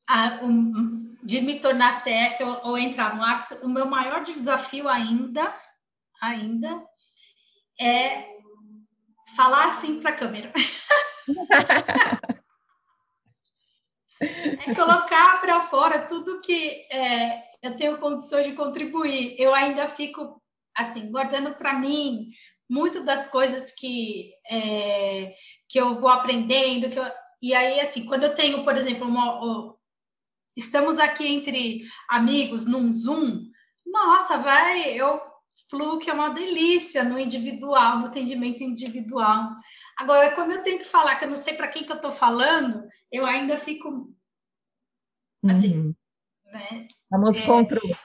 Ah, 0.06 0.40
um, 0.42 1.16
de 1.22 1.40
me 1.40 1.58
tornar 1.58 2.02
CF 2.02 2.42
ou, 2.42 2.70
ou 2.70 2.78
entrar 2.78 3.16
no 3.16 3.22
Axo, 3.22 3.64
o 3.64 3.68
meu 3.68 3.86
maior 3.86 4.22
desafio 4.22 4.88
ainda, 4.88 5.54
ainda, 6.20 6.84
é 7.80 8.31
falar 9.36 9.66
assim 9.66 10.00
para 10.00 10.10
a 10.10 10.16
câmera. 10.16 10.52
é 14.20 14.74
colocar 14.74 15.40
para 15.40 15.62
fora 15.62 16.06
tudo 16.06 16.40
que 16.40 16.86
é, 16.90 17.42
eu 17.62 17.76
tenho 17.76 17.98
condições 17.98 18.46
de 18.46 18.52
contribuir. 18.52 19.34
Eu 19.38 19.54
ainda 19.54 19.88
fico 19.88 20.40
assim 20.76 21.10
guardando 21.10 21.54
para 21.54 21.78
mim 21.78 22.30
muito 22.68 23.04
das 23.04 23.26
coisas 23.26 23.72
que 23.72 24.32
é, 24.50 25.34
que 25.68 25.78
eu 25.78 26.00
vou 26.00 26.08
aprendendo, 26.08 26.88
que 26.88 26.98
eu, 26.98 27.04
e 27.40 27.54
aí 27.54 27.80
assim 27.80 28.06
quando 28.06 28.24
eu 28.24 28.34
tenho, 28.34 28.64
por 28.64 28.76
exemplo, 28.76 29.06
uma, 29.06 29.76
estamos 30.56 30.98
aqui 30.98 31.26
entre 31.26 31.82
amigos 32.08 32.66
num 32.66 32.90
Zoom, 32.90 33.50
nossa, 33.84 34.38
vai, 34.38 34.92
eu 34.92 35.20
fluo 35.72 35.98
que 35.98 36.10
é 36.10 36.12
uma 36.12 36.28
delícia 36.28 37.02
no 37.02 37.18
individual, 37.18 37.98
no 37.98 38.06
atendimento 38.06 38.62
individual. 38.62 39.48
Agora, 39.96 40.30
quando 40.32 40.52
eu 40.52 40.62
tenho 40.62 40.78
que 40.78 40.84
falar 40.84 41.16
que 41.16 41.24
eu 41.24 41.30
não 41.30 41.36
sei 41.36 41.54
para 41.54 41.68
quem 41.68 41.82
que 41.82 41.90
eu 41.90 41.96
estou 41.96 42.12
falando, 42.12 42.86
eu 43.10 43.24
ainda 43.24 43.56
fico 43.56 44.14
assim, 45.48 45.78
uhum. 45.78 45.94
né? 46.44 46.86
Famoso 47.08 47.42
é, 47.42 47.46
controle. 47.46 47.96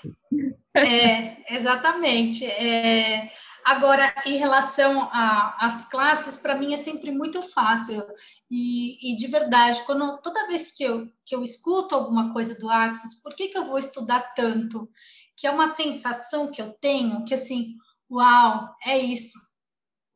É, 0.74 1.54
exatamente. 1.54 2.46
É, 2.46 3.30
agora, 3.66 4.16
em 4.26 4.38
relação 4.38 5.10
às 5.12 5.90
classes, 5.90 6.38
para 6.38 6.56
mim 6.56 6.74
é 6.74 6.78
sempre 6.78 7.12
muito 7.12 7.42
fácil. 7.42 8.02
E, 8.50 9.12
e, 9.12 9.18
de 9.18 9.28
verdade, 9.28 9.84
quando 9.86 10.22
toda 10.22 10.48
vez 10.48 10.72
que 10.72 10.84
eu, 10.84 11.06
que 11.26 11.36
eu 11.36 11.44
escuto 11.44 11.94
alguma 11.94 12.32
coisa 12.32 12.58
do 12.58 12.70
Axis, 12.70 13.22
por 13.22 13.36
que, 13.36 13.50
que 13.50 13.58
eu 13.58 13.66
vou 13.66 13.78
estudar 13.78 14.34
tanto? 14.34 14.90
Que 15.38 15.46
é 15.46 15.52
uma 15.52 15.68
sensação 15.68 16.50
que 16.50 16.60
eu 16.60 16.74
tenho 16.82 17.24
que 17.24 17.36
assim, 17.36 17.76
uau, 18.10 18.76
é 18.84 18.98
isso. 18.98 19.38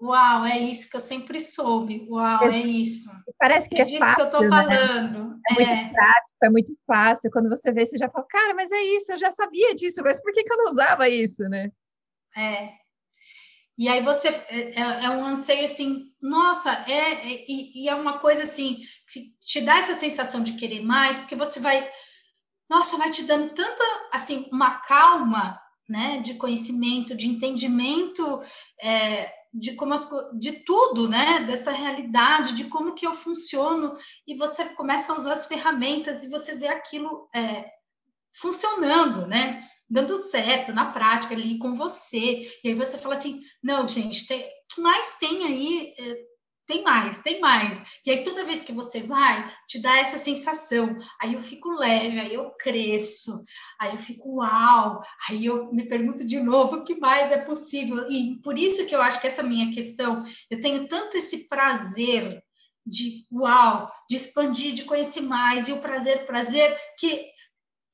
Uau, 0.02 0.44
é 0.44 0.58
isso 0.58 0.90
que 0.90 0.96
eu 0.96 1.00
sempre 1.00 1.40
soube. 1.40 2.08
Uau, 2.10 2.44
é 2.44 2.58
isso. 2.58 3.08
Parece 3.38 3.70
que 3.70 3.78
é, 3.78 3.82
é 3.82 3.86
disso 3.86 4.00
fácil, 4.00 4.16
que 4.16 4.22
eu 4.22 4.26
estou 4.26 4.42
né? 4.42 4.50
falando. 4.50 5.40
É, 5.48 5.62
é, 5.62 5.76
muito 5.76 5.94
prático, 5.94 6.38
é 6.44 6.50
muito 6.50 6.78
fácil. 6.88 7.32
Quando 7.32 7.50
você 7.50 7.72
vê, 7.72 7.86
você 7.86 7.98
já 8.00 8.10
fala, 8.10 8.26
cara, 8.28 8.56
mas 8.56 8.72
é 8.72 8.82
isso, 8.82 9.12
eu 9.12 9.20
já 9.20 9.30
sabia 9.30 9.76
disso, 9.76 10.02
mas 10.04 10.20
por 10.20 10.34
que, 10.34 10.44
que 10.44 10.52
eu 10.52 10.58
não 10.58 10.72
usava 10.72 11.08
isso, 11.08 11.44
né? 11.44 11.72
É. 12.36 12.82
E 13.78 13.88
aí 13.88 14.02
você 14.04 14.30
é, 14.30 14.82
é, 14.82 15.06
é 15.06 15.10
um 15.12 15.24
anseio 15.24 15.66
assim, 15.66 16.12
nossa, 16.20 16.72
é, 16.88 17.14
é 17.14 17.46
e, 17.48 17.84
e 17.84 17.90
é 17.90 17.94
uma 17.94 18.18
coisa 18.18 18.44
assim 18.44 18.78
que 19.12 19.36
te 19.40 19.62
dá 19.62 19.78
essa 19.78 19.94
sensação 19.94 20.42
de 20.42 20.54
querer 20.54 20.82
mais, 20.82 21.20
porque 21.20 21.36
você 21.36 21.60
vai 21.60 21.88
nossa, 22.72 22.96
vai 22.96 23.12
te 23.12 23.24
dando 23.24 23.50
tanta, 23.50 23.84
assim, 24.14 24.48
uma 24.50 24.80
calma, 24.80 25.60
né, 25.90 26.20
de 26.20 26.36
conhecimento, 26.36 27.18
de 27.18 27.28
entendimento 27.28 28.42
é, 28.82 29.30
de 29.54 29.76
como 29.76 29.94
as, 29.94 30.10
de 30.40 30.54
tudo, 30.64 31.10
né, 31.10 31.44
dessa 31.44 31.70
realidade, 31.72 32.56
de 32.56 32.64
como 32.64 32.96
que 32.96 33.06
eu 33.06 33.14
funciono, 33.14 33.98
e 34.26 34.38
você 34.38 34.70
começa 34.70 35.12
a 35.12 35.18
usar 35.18 35.34
as 35.34 35.48
ferramentas 35.48 36.24
e 36.24 36.30
você 36.30 36.56
vê 36.56 36.70
aquilo 36.70 37.28
é, 37.36 37.70
funcionando, 38.32 39.28
né, 39.28 39.68
dando 39.90 40.16
certo 40.16 40.72
na 40.72 40.94
prática 40.94 41.36
ali 41.36 41.58
com 41.58 41.76
você, 41.76 42.50
e 42.64 42.70
aí 42.70 42.74
você 42.74 42.98
fala 42.98 43.16
assim, 43.16 43.42
não, 43.62 43.86
gente, 43.86 44.26
tem, 44.26 44.50
que 44.74 44.80
mais 44.80 45.18
tem 45.20 45.44
aí 45.44 45.94
é, 46.00 46.31
tem 46.72 46.84
mais, 46.84 47.20
tem 47.20 47.42
mais. 47.42 47.82
E 48.06 48.12
aí 48.12 48.24
toda 48.24 48.46
vez 48.46 48.62
que 48.62 48.72
você 48.72 49.02
vai, 49.02 49.54
te 49.68 49.78
dá 49.78 49.98
essa 49.98 50.18
sensação. 50.18 50.98
Aí 51.22 51.34
eu 51.34 51.42
fico 51.42 51.70
leve, 51.70 52.18
aí 52.18 52.34
eu 52.34 52.50
cresço, 52.52 53.44
aí 53.78 53.92
eu 53.92 53.98
fico 53.98 54.38
uau, 54.38 55.04
aí 55.28 55.46
eu 55.46 55.70
me 55.74 55.86
pergunto 55.86 56.26
de 56.26 56.40
novo 56.40 56.78
o 56.78 56.84
que 56.86 56.96
mais 56.96 57.30
é 57.30 57.40
possível. 57.40 58.10
E 58.10 58.40
por 58.42 58.58
isso 58.58 58.86
que 58.86 58.96
eu 58.96 59.02
acho 59.02 59.20
que 59.20 59.28
essa 59.28 59.44
minha 59.44 59.74
questão, 59.74 60.24
eu 60.50 60.62
tenho 60.62 60.88
tanto 60.88 61.18
esse 61.18 61.50
prazer 61.50 62.42
de 62.86 63.26
uau, 63.30 63.92
de 64.10 64.16
expandir, 64.16 64.74
de 64.74 64.86
conhecer 64.86 65.22
mais, 65.22 65.68
e 65.68 65.74
o 65.74 65.82
prazer, 65.82 66.26
prazer, 66.26 66.76
que 66.98 67.32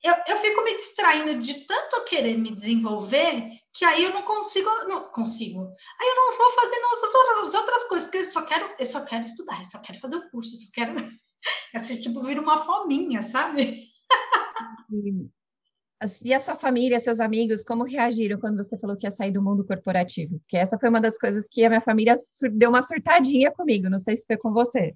eu, 0.04 0.14
eu 0.28 0.38
fico 0.38 0.64
me 0.64 0.78
distraindo 0.78 1.42
de 1.42 1.66
tanto 1.66 2.06
querer 2.06 2.38
me 2.38 2.56
desenvolver 2.56 3.50
que 3.78 3.86
aí 3.86 4.06
eu 4.06 4.12
não 4.12 4.24
consigo, 4.24 4.68
não 4.88 5.04
consigo. 5.12 5.62
Aí 6.02 6.08
eu 6.08 6.16
não 6.16 6.36
vou 6.36 6.50
fazer 6.50 6.78
as 7.46 7.54
outras 7.54 7.84
coisas, 7.84 8.06
porque 8.08 8.18
eu 8.18 8.24
só 8.24 8.44
quero, 8.44 8.74
eu 8.80 8.86
só 8.88 9.06
quero 9.06 9.22
estudar, 9.22 9.60
eu 9.60 9.66
só 9.66 9.80
quero 9.80 10.00
fazer 10.00 10.16
o 10.16 10.30
curso, 10.32 10.56
eu 10.56 10.58
só 10.58 10.72
quero. 10.74 10.96
Assim, 11.76 12.02
tipo, 12.02 12.24
vir 12.24 12.40
uma 12.40 12.58
fominha, 12.58 13.22
sabe? 13.22 13.88
E 16.26 16.34
a 16.34 16.40
sua 16.40 16.56
família, 16.56 17.00
seus 17.00 17.20
amigos, 17.20 17.64
como 17.64 17.84
reagiram 17.84 18.40
quando 18.40 18.58
você 18.58 18.80
falou 18.80 18.98
que 18.98 19.06
ia 19.06 19.12
sair 19.12 19.32
do 19.32 19.44
mundo 19.44 19.64
corporativo? 19.64 20.40
Porque 20.40 20.58
essa 20.58 20.80
foi 20.80 20.90
uma 20.90 21.00
das 21.00 21.20
coisas 21.20 21.48
que 21.48 21.64
a 21.64 21.70
minha 21.70 21.82
família 21.82 22.16
deu 22.54 22.70
uma 22.70 22.82
surtadinha 22.82 23.52
comigo, 23.52 23.92
não 23.92 24.00
sei 24.00 24.16
se 24.16 24.26
foi 24.26 24.38
com 24.38 24.52
você. 24.52 24.96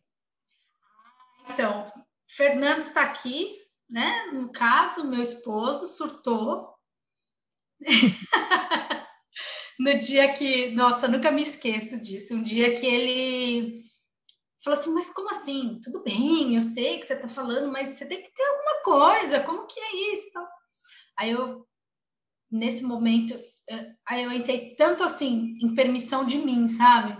Então, 1.52 1.86
Fernando 2.28 2.80
está 2.80 3.04
aqui, 3.04 3.58
né? 3.88 4.26
No 4.34 4.52
caso, 4.52 5.08
meu 5.08 5.22
esposo 5.22 5.88
surtou. 5.88 6.71
No 9.80 10.00
dia 10.00 10.34
que, 10.34 10.72
nossa, 10.72 11.08
nunca 11.08 11.32
me 11.32 11.42
esqueço 11.42 12.00
disso. 12.02 12.36
Um 12.36 12.44
dia 12.44 12.80
que 12.80 12.86
ele 12.86 13.84
falou 14.64 14.80
assim: 14.80 14.94
Mas 14.94 15.10
como 15.10 15.30
assim? 15.32 15.80
Tudo 15.84 16.04
bem, 16.04 16.56
eu 16.56 16.62
sei 16.62 17.00
que 17.00 17.08
você 17.08 17.14
está 17.14 17.28
falando, 17.28 17.72
mas 17.72 17.90
você 17.90 18.06
tem 18.08 18.22
que 18.22 18.34
ter 18.34 18.44
alguma 18.44 18.84
coisa, 18.84 19.44
como 19.44 19.68
que 19.68 19.80
é 19.80 20.14
isso? 20.14 20.40
Aí 21.18 21.32
eu, 21.32 21.68
nesse 22.50 22.84
momento, 22.84 23.34
eh, 23.70 23.92
aí 24.08 24.24
eu 24.24 24.32
entrei 24.32 24.76
tanto 24.76 25.04
assim, 25.04 25.58
em 25.62 25.76
permissão 25.76 26.26
de 26.26 26.38
mim, 26.38 26.68
sabe? 26.68 27.18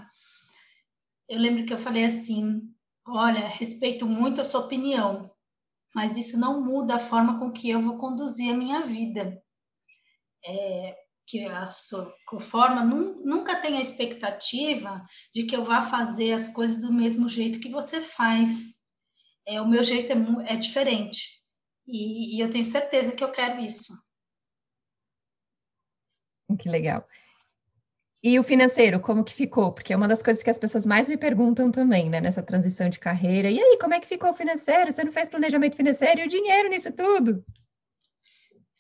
Eu 1.28 1.40
lembro 1.40 1.66
que 1.66 1.74
eu 1.74 1.78
falei 1.78 2.06
assim: 2.06 2.62
Olha, 3.06 3.48
respeito 3.48 4.06
muito 4.06 4.42
a 4.42 4.44
sua 4.44 4.62
opinião, 4.62 5.32
mas 5.96 6.16
isso 6.16 6.40
não 6.40 6.64
muda 6.64 6.96
a 6.96 7.00
forma 7.00 7.40
com 7.40 7.52
que 7.52 7.70
eu 7.70 7.82
vou 7.82 7.98
conduzir 7.98 8.54
a 8.54 8.58
minha 8.58 8.82
vida. 8.86 9.42
É, 10.46 10.96
que 11.28 11.46
a 11.46 11.70
sua 11.70 12.14
forma 12.40 12.84
nunca 12.84 13.56
tem 13.56 13.78
a 13.78 13.82
expectativa 13.82 15.02
de 15.34 15.44
que 15.44 15.56
eu 15.56 15.64
vá 15.64 15.82
fazer 15.82 16.34
as 16.34 16.50
coisas 16.50 16.82
do 16.82 16.92
mesmo 16.92 17.30
jeito 17.30 17.60
que 17.60 17.70
você 17.70 18.02
faz. 18.02 18.76
É, 19.48 19.62
o 19.62 19.68
meu 19.68 19.82
jeito 19.82 20.12
é, 20.12 20.54
é 20.54 20.56
diferente. 20.58 21.42
E, 21.88 22.36
e 22.36 22.40
eu 22.40 22.50
tenho 22.50 22.66
certeza 22.66 23.14
que 23.14 23.24
eu 23.24 23.32
quero 23.32 23.62
isso. 23.62 23.94
Que 26.60 26.70
legal. 26.70 27.08
E 28.24 28.38
o 28.38 28.44
financeiro, 28.44 29.00
como 29.00 29.24
que 29.24 29.34
ficou? 29.34 29.72
Porque 29.72 29.94
é 29.94 29.98
uma 29.98 30.08
das 30.08 30.22
coisas 30.22 30.44
que 30.44 30.50
as 30.50 30.60
pessoas 30.60 30.86
mais 30.86 31.10
me 31.10 31.18
perguntam 31.18 31.72
também, 31.72 32.08
né, 32.08 32.22
nessa 32.22 32.44
transição 32.44 32.88
de 32.88 33.00
carreira. 33.00 33.50
E 33.50 33.60
aí, 33.60 33.80
como 33.80 33.96
é 33.96 34.00
que 34.00 34.08
ficou 34.08 34.30
o 34.30 34.36
financeiro? 34.36 34.92
Você 34.92 35.04
não 35.04 35.12
fez 35.12 35.28
planejamento 35.28 35.76
financeiro 35.76 36.20
e 36.20 36.26
o 36.26 36.30
dinheiro 36.30 36.70
nisso 36.70 36.92
tudo? 36.92 37.44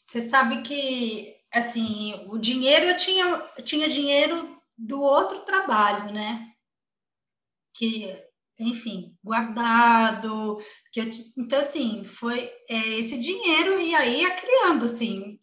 Você 0.05 0.21
sabe 0.21 0.61
que, 0.61 1.33
assim, 1.51 2.25
o 2.29 2.37
dinheiro, 2.37 2.85
eu 2.85 2.97
tinha, 2.97 3.25
eu 3.57 3.63
tinha 3.63 3.89
dinheiro 3.89 4.61
do 4.77 5.01
outro 5.01 5.41
trabalho, 5.41 6.11
né? 6.11 6.47
Que, 7.73 8.17
enfim, 8.57 9.15
guardado. 9.23 10.59
Que 10.91 11.01
eu, 11.01 11.09
então, 11.37 11.59
assim, 11.59 12.03
foi 12.03 12.51
é, 12.69 12.99
esse 12.99 13.19
dinheiro 13.19 13.79
e 13.79 13.93
aí 13.93 14.21
ia 14.21 14.35
criando, 14.35 14.85
assim. 14.85 15.39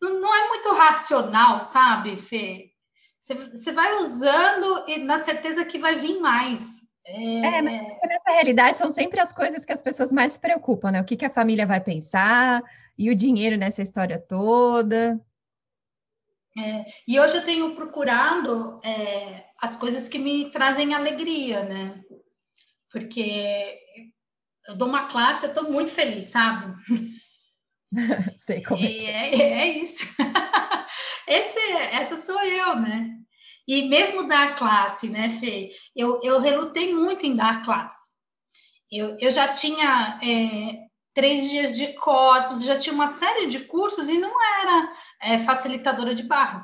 Não, 0.00 0.20
não 0.20 0.34
é 0.34 0.48
muito 0.48 0.72
racional, 0.72 1.60
sabe, 1.60 2.16
Fê? 2.16 2.70
Você, 3.20 3.72
vai 3.72 3.96
usando 3.96 4.84
e 4.88 4.98
na 4.98 5.22
certeza 5.22 5.64
que 5.64 5.78
vai 5.78 5.96
vir 5.96 6.18
mais. 6.20 6.90
É... 7.04 7.58
é, 7.58 7.62
mas 7.62 7.98
nessa 8.08 8.30
realidade 8.30 8.78
são 8.78 8.90
sempre 8.90 9.20
as 9.20 9.32
coisas 9.32 9.64
que 9.64 9.72
as 9.72 9.82
pessoas 9.82 10.12
mais 10.12 10.32
se 10.32 10.40
preocupam, 10.40 10.90
né? 10.90 11.00
O 11.00 11.04
que, 11.04 11.16
que 11.16 11.24
a 11.24 11.30
família 11.30 11.66
vai 11.66 11.80
pensar 11.80 12.62
e 12.96 13.10
o 13.10 13.14
dinheiro 13.14 13.58
nessa 13.58 13.82
história 13.82 14.18
toda. 14.18 15.20
É, 16.58 16.84
e 17.06 17.20
hoje 17.20 17.36
eu 17.36 17.44
tenho 17.44 17.74
procurado 17.74 18.80
é, 18.84 19.44
as 19.58 19.76
coisas 19.76 20.08
que 20.08 20.18
me 20.18 20.50
trazem 20.50 20.94
alegria, 20.94 21.62
né? 21.62 22.02
Porque 22.90 23.78
eu 24.66 24.76
dou 24.76 24.88
uma 24.88 25.06
classe, 25.06 25.46
eu 25.46 25.50
estou 25.50 25.70
muito 25.70 25.90
feliz, 25.90 26.24
sabe? 26.24 26.74
Sei 28.36 28.62
como 28.62 28.84
é. 28.84 28.92
É, 28.92 29.42
é, 29.42 29.78
isso. 29.78 30.06
Esse, 31.26 31.58
essa 31.92 32.16
sou 32.16 32.40
eu, 32.42 32.76
né? 32.76 33.16
E 33.66 33.82
mesmo 33.82 34.26
dar 34.26 34.56
classe, 34.56 35.08
né, 35.08 35.28
Fê? 35.28 35.70
Eu, 35.94 36.20
eu 36.24 36.40
relutei 36.40 36.92
muito 36.92 37.24
em 37.24 37.36
dar 37.36 37.64
classe. 37.64 38.10
Eu, 38.90 39.16
eu 39.20 39.30
já 39.30 39.46
tinha 39.46 40.18
é, 40.20 40.88
três 41.14 41.48
dias 41.48 41.76
de 41.76 41.92
corpos, 41.92 42.64
já 42.64 42.76
tinha 42.76 42.92
uma 42.92 43.06
série 43.06 43.46
de 43.46 43.60
cursos 43.60 44.08
e 44.08 44.18
não 44.18 44.32
era 44.60 44.92
é, 45.20 45.38
facilitadora 45.38 46.14
de 46.14 46.22
barras, 46.24 46.62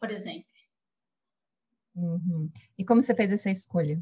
por 0.00 0.10
exemplo. 0.10 0.44
Uhum. 1.94 2.50
E 2.78 2.84
como 2.84 3.00
você 3.00 3.14
fez 3.14 3.32
essa 3.32 3.50
escolha? 3.50 4.00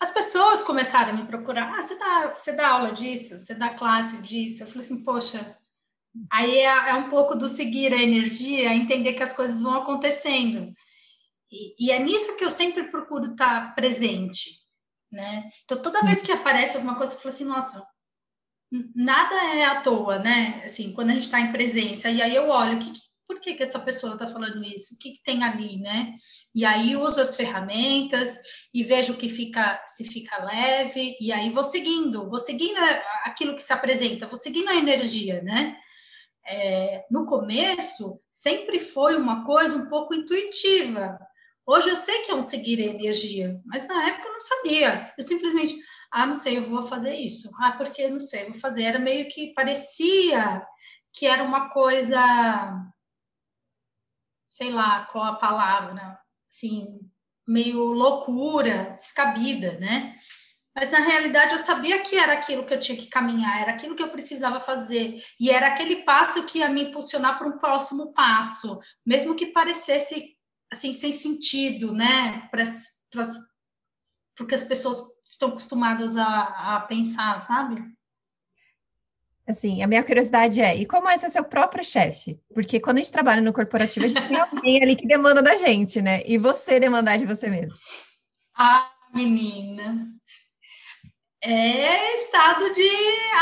As 0.00 0.10
pessoas 0.10 0.62
começaram 0.62 1.10
a 1.10 1.12
me 1.12 1.26
procurar. 1.26 1.76
Ah, 1.76 1.82
você 1.82 1.98
dá, 1.98 2.34
você 2.34 2.52
dá 2.52 2.68
aula 2.68 2.92
disso? 2.92 3.38
Você 3.38 3.54
dá 3.54 3.74
classe 3.74 4.22
disso? 4.22 4.62
Eu 4.62 4.66
falei 4.68 4.84
assim, 4.84 5.02
poxa. 5.02 5.58
Aí 6.30 6.58
é, 6.58 6.90
é 6.90 6.94
um 6.94 7.10
pouco 7.10 7.34
do 7.34 7.48
seguir 7.48 7.92
a 7.92 8.02
energia, 8.02 8.74
entender 8.74 9.14
que 9.14 9.22
as 9.22 9.32
coisas 9.32 9.60
vão 9.60 9.74
acontecendo. 9.74 10.72
E, 11.50 11.86
e 11.86 11.90
é 11.90 11.98
nisso 11.98 12.36
que 12.36 12.44
eu 12.44 12.50
sempre 12.50 12.84
procuro 12.84 13.32
estar 13.32 13.74
presente, 13.74 14.50
né? 15.10 15.50
Então, 15.64 15.80
toda 15.80 16.02
vez 16.02 16.22
que 16.22 16.30
aparece 16.30 16.76
alguma 16.76 16.96
coisa, 16.96 17.14
eu 17.14 17.18
falo 17.18 17.34
assim, 17.34 17.44
nossa, 17.44 17.86
nada 18.94 19.34
é 19.56 19.64
à 19.64 19.80
toa, 19.80 20.18
né? 20.18 20.62
Assim, 20.64 20.92
quando 20.92 21.10
a 21.10 21.14
gente 21.14 21.24
está 21.24 21.40
em 21.40 21.52
presença, 21.52 22.10
e 22.10 22.20
aí 22.20 22.34
eu 22.34 22.48
olho, 22.48 22.78
que, 22.78 22.92
por 23.26 23.40
que, 23.40 23.54
que 23.54 23.62
essa 23.62 23.78
pessoa 23.80 24.14
está 24.14 24.26
falando 24.26 24.64
isso? 24.64 24.94
O 24.94 24.98
que, 24.98 25.12
que, 25.12 25.22
tem 25.22 25.42
ali, 25.44 25.78
né? 25.78 26.14
E 26.54 26.64
aí 26.64 26.96
uso 26.96 27.20
as 27.20 27.36
ferramentas 27.36 28.38
e 28.72 28.82
vejo 28.82 29.16
que 29.16 29.28
fica, 29.28 29.82
se 29.86 30.04
fica 30.04 30.44
leve, 30.44 31.16
e 31.20 31.32
aí 31.32 31.50
vou 31.50 31.64
seguindo, 31.64 32.28
vou 32.28 32.38
seguindo 32.38 32.78
aquilo 33.24 33.54
que 33.54 33.62
se 33.62 33.72
apresenta, 33.72 34.26
vou 34.26 34.36
seguindo 34.36 34.68
a 34.68 34.76
energia, 34.76 35.42
né? 35.42 35.76
É, 36.46 37.04
no 37.10 37.26
começo, 37.26 38.20
sempre 38.32 38.80
foi 38.80 39.16
uma 39.16 39.44
coisa 39.44 39.76
um 39.76 39.88
pouco 39.88 40.14
intuitiva. 40.14 41.18
Hoje 41.66 41.90
eu 41.90 41.96
sei 41.96 42.22
que 42.22 42.30
é 42.30 42.34
um 42.34 42.40
seguir 42.40 42.80
a 42.80 42.94
energia, 42.94 43.60
mas 43.66 43.86
na 43.86 44.08
época 44.08 44.26
eu 44.26 44.32
não 44.32 44.40
sabia. 44.40 45.12
Eu 45.18 45.24
simplesmente, 45.24 45.74
ah, 46.10 46.26
não 46.26 46.34
sei, 46.34 46.58
eu 46.58 46.62
vou 46.62 46.82
fazer 46.82 47.14
isso. 47.14 47.50
Ah, 47.60 47.72
porque 47.72 48.08
não 48.08 48.20
sei, 48.20 48.44
eu 48.44 48.52
vou 48.52 48.60
fazer. 48.60 48.84
Era 48.84 48.98
meio 48.98 49.28
que 49.28 49.52
parecia 49.52 50.66
que 51.12 51.26
era 51.26 51.42
uma 51.42 51.70
coisa, 51.70 52.20
sei 54.48 54.70
lá, 54.70 55.04
qual 55.06 55.24
a 55.24 55.36
palavra, 55.36 56.18
assim, 56.50 57.00
meio 57.46 57.84
loucura, 57.92 58.94
descabida, 58.96 59.78
né? 59.78 60.14
Mas 60.74 60.92
na 60.92 61.00
realidade 61.00 61.52
eu 61.52 61.58
sabia 61.58 62.00
que 62.02 62.16
era 62.16 62.34
aquilo 62.34 62.64
que 62.64 62.72
eu 62.72 62.78
tinha 62.78 62.96
que 62.96 63.08
caminhar, 63.08 63.62
era 63.62 63.72
aquilo 63.72 63.96
que 63.96 64.02
eu 64.02 64.10
precisava 64.10 64.60
fazer, 64.60 65.20
e 65.40 65.50
era 65.50 65.66
aquele 65.66 66.04
passo 66.04 66.46
que 66.46 66.58
ia 66.58 66.68
me 66.68 66.84
impulsionar 66.84 67.36
para 67.36 67.48
um 67.48 67.58
próximo 67.58 68.12
passo, 68.12 68.78
mesmo 69.04 69.34
que 69.34 69.46
parecesse 69.46 70.36
assim 70.70 70.92
sem 70.92 71.10
sentido, 71.10 71.92
né? 71.92 72.46
Para 72.50 72.62
porque 74.36 74.54
as 74.54 74.62
pessoas 74.62 74.98
estão 75.30 75.50
acostumadas 75.50 76.16
a, 76.16 76.76
a 76.76 76.80
pensar, 76.80 77.38
sabe? 77.40 77.82
Assim, 79.46 79.82
a 79.82 79.86
minha 79.86 80.04
curiosidade 80.04 80.60
é, 80.60 80.76
e 80.76 80.84
como 80.84 81.08
é 81.08 81.16
ser 81.16 81.30
seu 81.30 81.42
próprio 81.42 81.82
chefe? 81.82 82.38
Porque 82.52 82.78
quando 82.78 82.98
a 82.98 83.02
gente 83.02 83.12
trabalha 83.12 83.40
no 83.40 83.52
corporativo, 83.52 84.04
a 84.04 84.08
gente 84.08 84.28
tem 84.28 84.36
alguém 84.40 84.82
ali 84.82 84.94
que 84.94 85.06
demanda 85.06 85.42
da 85.42 85.56
gente, 85.56 86.02
né? 86.02 86.22
E 86.26 86.36
você 86.36 86.78
demandar 86.78 87.16
de 87.16 87.24
você 87.24 87.48
mesmo. 87.48 87.72
Ah, 88.54 88.90
menina. 89.14 90.06
É 91.42 92.14
estado 92.16 92.74
de 92.74 92.90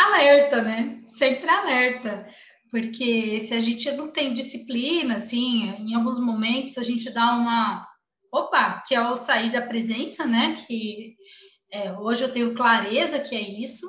alerta, 0.06 0.62
né? 0.62 1.00
Sempre 1.06 1.48
alerta. 1.48 2.28
Porque 2.70 3.40
se 3.40 3.54
a 3.54 3.58
gente 3.58 3.90
não 3.92 4.08
tem 4.08 4.34
disciplina, 4.34 5.16
assim, 5.16 5.70
em 5.78 5.94
alguns 5.94 6.20
momentos 6.20 6.78
a 6.78 6.82
gente 6.82 7.10
dá 7.10 7.32
uma 7.32 7.84
opa, 8.32 8.82
que 8.86 8.94
é 8.94 9.00
o 9.00 9.16
sair 9.16 9.50
da 9.50 9.62
presença, 9.62 10.24
né? 10.24 10.54
Que 10.66 11.16
é, 11.70 11.92
hoje 11.92 12.22
eu 12.22 12.32
tenho 12.32 12.54
clareza 12.54 13.20
que 13.20 13.34
é 13.34 13.40
isso. 13.40 13.86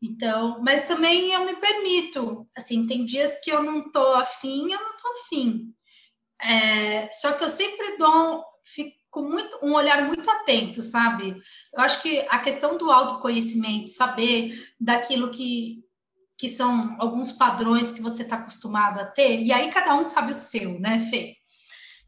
Então, 0.00 0.60
mas 0.62 0.86
também 0.86 1.32
eu 1.32 1.44
me 1.44 1.54
permito, 1.56 2.48
assim, 2.56 2.86
tem 2.88 3.04
dias 3.04 3.40
que 3.40 3.50
eu 3.50 3.62
não 3.62 3.90
tô 3.90 4.14
afim, 4.14 4.72
eu 4.72 4.80
não 4.80 4.96
tô 4.96 5.08
afim. 5.12 5.72
É, 6.42 7.08
só 7.12 7.32
que 7.32 7.44
eu 7.44 7.50
sempre 7.50 7.96
dou, 7.96 8.44
fico 8.64 9.22
muito, 9.22 9.56
um 9.62 9.74
olhar 9.74 10.04
muito 10.08 10.28
atento, 10.28 10.82
sabe? 10.82 11.40
Eu 11.72 11.80
acho 11.80 12.02
que 12.02 12.26
a 12.28 12.40
questão 12.40 12.76
do 12.76 12.90
autoconhecimento, 12.90 13.90
saber 13.90 14.68
daquilo 14.80 15.30
que, 15.30 15.84
que 16.36 16.48
são 16.48 16.96
alguns 17.00 17.30
padrões 17.30 17.92
que 17.92 18.02
você 18.02 18.24
está 18.24 18.36
acostumado 18.36 18.98
a 18.98 19.04
ter, 19.06 19.40
e 19.40 19.52
aí 19.52 19.70
cada 19.70 19.94
um 19.94 20.02
sabe 20.02 20.32
o 20.32 20.34
seu, 20.34 20.80
né, 20.80 20.98
Fê? 21.10 21.36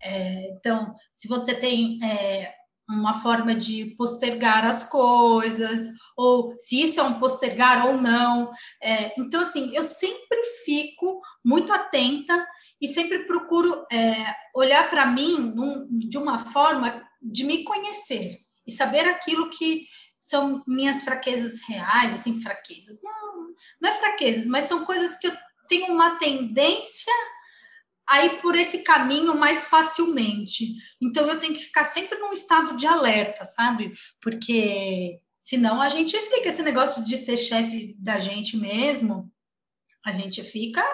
É, 0.03 0.51
então, 0.51 0.93
se 1.13 1.29
você 1.29 1.55
tem 1.55 2.01
é, 2.05 2.53
uma 2.89 3.15
forma 3.15 3.55
de 3.55 3.95
postergar 3.97 4.65
as 4.65 4.85
coisas, 4.85 5.89
ou 6.17 6.55
se 6.59 6.83
isso 6.83 7.01
é 7.01 7.03
um 7.03 7.19
postergar 7.19 7.87
ou 7.87 7.97
não. 7.97 8.51
É, 8.83 9.19
então, 9.19 9.41
assim, 9.41 9.75
eu 9.75 9.83
sempre 9.83 10.43
fico 10.65 11.21
muito 11.45 11.73
atenta 11.73 12.47
e 12.81 12.89
sempre 12.89 13.21
procuro 13.21 13.87
é, 13.91 14.35
olhar 14.55 14.91
para 14.91 15.07
mim 15.07 15.53
num, 15.55 15.89
de 15.91 16.19
uma 16.19 16.39
forma 16.39 17.03
de 17.23 17.45
me 17.45 17.65
conhecer 17.65 18.39
e 18.67 18.71
saber 18.71 19.07
aquilo 19.07 19.49
que 19.51 19.87
são 20.21 20.63
minhas 20.67 21.03
fraquezas 21.03 21.61
reais, 21.69 22.15
assim, 22.15 22.41
fraquezas. 22.41 23.01
Não, 23.03 23.55
não 23.81 23.91
é 23.91 23.93
fraquezas, 23.93 24.47
mas 24.47 24.65
são 24.65 24.85
coisas 24.85 25.17
que 25.17 25.27
eu 25.27 25.37
tenho 25.69 25.93
uma 25.93 26.17
tendência 26.17 27.13
aí 28.09 28.39
por 28.41 28.55
esse 28.55 28.79
caminho 28.79 29.35
mais 29.37 29.67
facilmente. 29.67 30.75
Então 31.01 31.27
eu 31.29 31.39
tenho 31.39 31.55
que 31.55 31.65
ficar 31.65 31.85
sempre 31.85 32.19
num 32.19 32.33
estado 32.33 32.77
de 32.77 32.87
alerta, 32.87 33.45
sabe? 33.45 33.93
Porque 34.21 35.21
senão 35.41 35.81
a 35.81 35.89
gente 35.89 36.17
fica 36.17 36.49
esse 36.49 36.63
negócio 36.63 37.05
de 37.05 37.17
ser 37.17 37.37
chefe 37.37 37.95
da 37.99 38.19
gente 38.19 38.57
mesmo. 38.57 39.31
A 40.05 40.13
gente 40.13 40.43
fica 40.43 40.85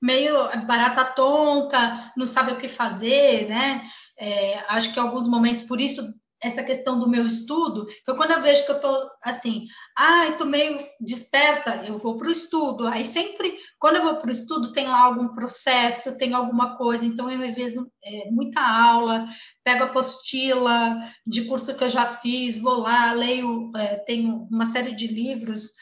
meio 0.00 0.34
barata 0.66 1.04
tonta, 1.04 2.12
não 2.16 2.26
sabe 2.26 2.52
o 2.52 2.56
que 2.56 2.68
fazer, 2.68 3.46
né? 3.48 3.82
É, 4.18 4.58
acho 4.68 4.94
que 4.94 4.98
alguns 4.98 5.28
momentos, 5.28 5.62
por 5.62 5.78
isso 5.78 6.02
essa 6.42 6.64
questão 6.64 6.98
do 6.98 7.08
meu 7.08 7.26
estudo. 7.26 7.86
Então, 8.00 8.16
quando 8.16 8.30
eu 8.30 8.40
vejo 8.40 8.64
que 8.64 8.70
eu 8.70 8.76
estou 8.76 9.10
assim, 9.22 9.66
ah, 9.96 10.26
estou 10.28 10.46
meio 10.46 10.78
dispersa, 11.00 11.82
eu 11.84 11.98
vou 11.98 12.16
para 12.16 12.28
o 12.28 12.32
estudo. 12.32 12.86
Aí 12.86 13.04
sempre, 13.04 13.52
quando 13.78 13.96
eu 13.96 14.02
vou 14.02 14.16
para 14.16 14.28
o 14.28 14.32
estudo, 14.32 14.72
tem 14.72 14.86
lá 14.86 15.00
algum 15.00 15.28
processo, 15.34 16.16
tem 16.16 16.32
alguma 16.32 16.76
coisa. 16.76 17.04
Então, 17.04 17.30
eu 17.30 17.38
reviso 17.38 17.90
é, 18.02 18.30
muita 18.30 18.60
aula, 18.60 19.28
pego 19.62 19.84
a 19.84 19.86
apostila 19.86 20.98
de 21.26 21.44
curso 21.44 21.76
que 21.76 21.84
eu 21.84 21.88
já 21.88 22.06
fiz, 22.06 22.58
vou 22.58 22.78
lá, 22.80 23.12
leio, 23.12 23.70
é, 23.76 23.96
tenho 23.98 24.48
uma 24.50 24.66
série 24.66 24.94
de 24.94 25.06
livros. 25.06 25.72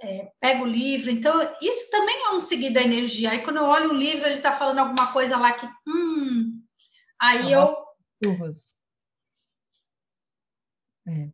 É, 0.00 0.30
pego 0.40 0.62
o 0.62 0.68
livro, 0.68 1.10
então 1.10 1.34
isso 1.60 1.90
também 1.90 2.26
é 2.26 2.30
um 2.30 2.38
seguir 2.38 2.70
da 2.70 2.80
energia. 2.80 3.32
Aí 3.32 3.42
quando 3.42 3.56
eu 3.56 3.64
olho 3.64 3.90
um 3.90 3.96
livro, 3.96 4.26
ele 4.26 4.36
está 4.36 4.52
falando 4.52 4.78
alguma 4.78 5.12
coisa 5.12 5.36
lá 5.36 5.52
que, 5.52 5.66
hum, 5.88 6.62
aí 7.20 7.50
eu 7.50 7.76
é. 11.08 11.30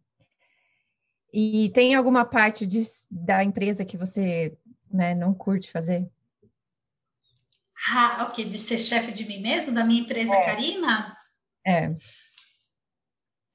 E 1.32 1.68
tem 1.70 1.96
alguma 1.96 2.24
parte 2.24 2.64
de, 2.64 2.80
da 3.10 3.42
empresa 3.42 3.84
que 3.84 3.96
você 3.96 4.56
né, 4.88 5.16
não 5.16 5.34
curte 5.34 5.72
fazer? 5.72 6.08
Ah, 7.90 8.24
ok, 8.28 8.44
de 8.44 8.56
ser 8.56 8.78
chefe 8.78 9.10
de 9.10 9.26
mim 9.26 9.40
mesmo, 9.42 9.74
da 9.74 9.84
minha 9.84 10.00
empresa 10.00 10.32
é. 10.32 10.44
Karina? 10.44 11.16
É. 11.66 11.88
O 11.88 11.96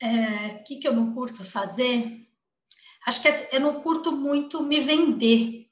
é, 0.01 0.63
que, 0.65 0.75
que 0.75 0.87
eu 0.87 0.93
não 0.93 1.13
curto 1.13 1.43
fazer? 1.43 2.27
Acho 3.07 3.21
que 3.21 3.29
eu 3.51 3.61
não 3.61 3.81
curto 3.81 4.11
muito 4.11 4.61
me 4.61 4.81
vender, 4.81 5.67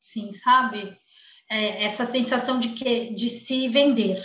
sim, 0.00 0.32
sabe? 0.32 0.96
É, 1.50 1.84
essa 1.84 2.06
sensação 2.06 2.60
de 2.60 2.70
que 2.70 3.12
de 3.12 3.28
se 3.28 3.68
vender. 3.68 4.18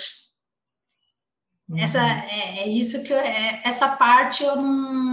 Uhum. 1.67 1.79
Essa 1.79 1.99
é, 1.99 2.59
é, 2.59 2.67
isso 2.67 3.03
que 3.03 3.11
eu, 3.11 3.17
é, 3.17 3.61
essa 3.65 3.95
parte 3.95 4.43
eu 4.43 4.55
não 4.55 5.12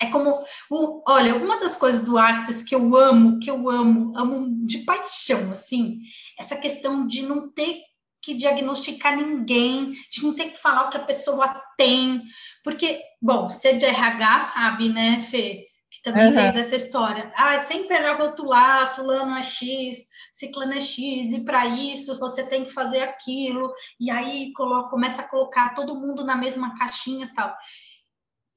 é 0.00 0.06
como 0.06 0.30
o, 0.70 1.02
olha 1.06 1.36
uma 1.36 1.58
das 1.58 1.76
coisas 1.76 2.04
do 2.04 2.16
Access 2.16 2.64
que 2.64 2.74
eu 2.74 2.96
amo 2.96 3.38
que 3.40 3.50
eu 3.50 3.68
amo 3.68 4.16
amo 4.16 4.66
de 4.66 4.78
paixão 4.78 5.50
assim 5.50 6.00
essa 6.38 6.56
questão 6.56 7.06
de 7.06 7.22
não 7.22 7.50
ter 7.50 7.88
que 8.20 8.34
diagnosticar 8.34 9.16
ninguém, 9.16 9.94
gente 9.94 10.24
não 10.24 10.34
tem 10.34 10.50
que 10.50 10.58
falar 10.58 10.86
o 10.86 10.90
que 10.90 10.96
a 10.96 11.04
pessoa 11.04 11.48
tem, 11.76 12.22
porque, 12.62 13.00
bom, 13.22 13.48
você 13.48 13.74
de 13.74 13.84
RH 13.84 14.40
sabe, 14.40 14.88
né, 14.88 15.20
Fê? 15.20 15.64
Que 15.90 16.02
também 16.02 16.26
uhum. 16.26 16.32
veio 16.32 16.52
dessa 16.52 16.76
história. 16.76 17.32
Ah, 17.34 17.58
sempre 17.58 17.96
era 17.96 18.14
rotular, 18.14 18.94
fulano 18.94 19.36
é 19.36 19.42
X, 19.42 20.08
ciclano 20.32 20.74
é 20.74 20.80
X, 20.80 21.32
e 21.32 21.44
para 21.44 21.66
isso 21.66 22.18
você 22.18 22.44
tem 22.44 22.64
que 22.64 22.72
fazer 22.72 23.00
aquilo, 23.00 23.72
e 23.98 24.10
aí 24.10 24.52
coloca, 24.52 24.90
começa 24.90 25.22
a 25.22 25.28
colocar 25.28 25.74
todo 25.74 25.98
mundo 25.98 26.24
na 26.24 26.36
mesma 26.36 26.74
caixinha 26.76 27.26
e 27.26 27.32
tal. 27.32 27.56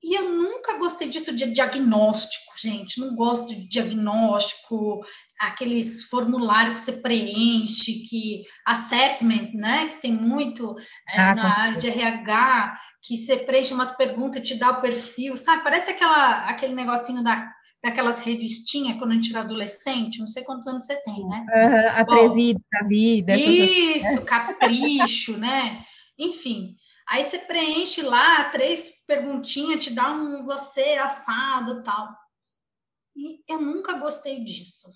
E 0.03 0.15
eu 0.17 0.31
nunca 0.31 0.77
gostei 0.77 1.09
disso 1.09 1.35
de 1.35 1.51
diagnóstico, 1.51 2.53
gente. 2.59 2.99
Não 2.99 3.15
gosto 3.15 3.53
de 3.53 3.67
diagnóstico, 3.67 5.01
aqueles 5.39 6.05
formulários 6.05 6.79
que 6.79 6.85
você 6.85 7.01
preenche, 7.01 8.03
que 8.09 8.43
assessment, 8.65 9.51
né? 9.53 9.87
Que 9.87 10.01
tem 10.01 10.13
muito 10.13 10.75
é, 11.07 11.21
ah, 11.21 11.35
na 11.35 11.59
área 11.59 11.77
de 11.77 11.87
RH, 11.87 12.79
que 13.03 13.15
você 13.15 13.37
preenche 13.37 13.73
umas 13.73 13.95
perguntas 13.95 14.41
e 14.41 14.45
te 14.45 14.55
dá 14.55 14.71
o 14.71 14.81
perfil, 14.81 15.37
sabe? 15.37 15.63
Parece 15.63 15.91
aquela, 15.91 16.47
aquele 16.49 16.73
negocinho 16.73 17.23
da, 17.23 17.51
daquelas 17.83 18.19
revistinhas 18.21 18.97
quando 18.97 19.11
a 19.11 19.15
gente 19.15 19.31
era 19.31 19.41
adolescente, 19.41 20.19
não 20.19 20.27
sei 20.27 20.43
quantos 20.43 20.67
anos 20.67 20.85
você 20.85 20.95
tem, 21.03 21.27
né? 21.27 21.45
Uhum, 21.47 22.01
atrevido 22.01 22.61
da 22.71 22.87
vida. 22.87 23.35
Isso, 23.35 24.25
capricho, 24.25 25.37
né? 25.37 25.83
Enfim. 26.17 26.75
Aí 27.11 27.25
você 27.25 27.39
preenche 27.39 28.01
lá 28.01 28.45
três 28.45 29.03
perguntinhas, 29.05 29.83
te 29.83 29.89
dá 29.91 30.13
um 30.13 30.45
você 30.45 30.93
assado 30.93 31.83
tal. 31.83 32.07
E 33.13 33.43
eu 33.49 33.59
nunca 33.59 33.99
gostei 33.99 34.41
disso. 34.45 34.87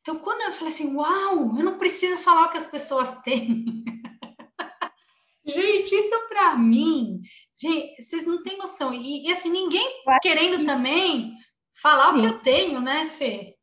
Então, 0.00 0.16
quando 0.20 0.40
eu 0.40 0.52
falei 0.52 0.68
assim, 0.68 0.96
uau, 0.96 1.54
eu 1.54 1.62
não 1.62 1.76
preciso 1.76 2.16
falar 2.22 2.46
o 2.46 2.50
que 2.50 2.56
as 2.56 2.64
pessoas 2.64 3.20
têm. 3.20 3.66
gente, 5.44 5.94
isso 5.94 6.28
para 6.30 6.56
mim, 6.56 7.20
gente, 7.54 8.02
vocês 8.02 8.26
não 8.26 8.42
têm 8.42 8.56
noção. 8.56 8.94
E, 8.94 9.26
e 9.26 9.30
assim, 9.30 9.50
ninguém 9.50 10.02
querendo 10.22 10.64
também 10.64 11.34
falar 11.74 12.14
Sim. 12.14 12.18
o 12.18 12.20
que 12.22 12.26
eu 12.26 12.38
tenho, 12.38 12.80
né, 12.80 13.06
Fê? 13.06 13.54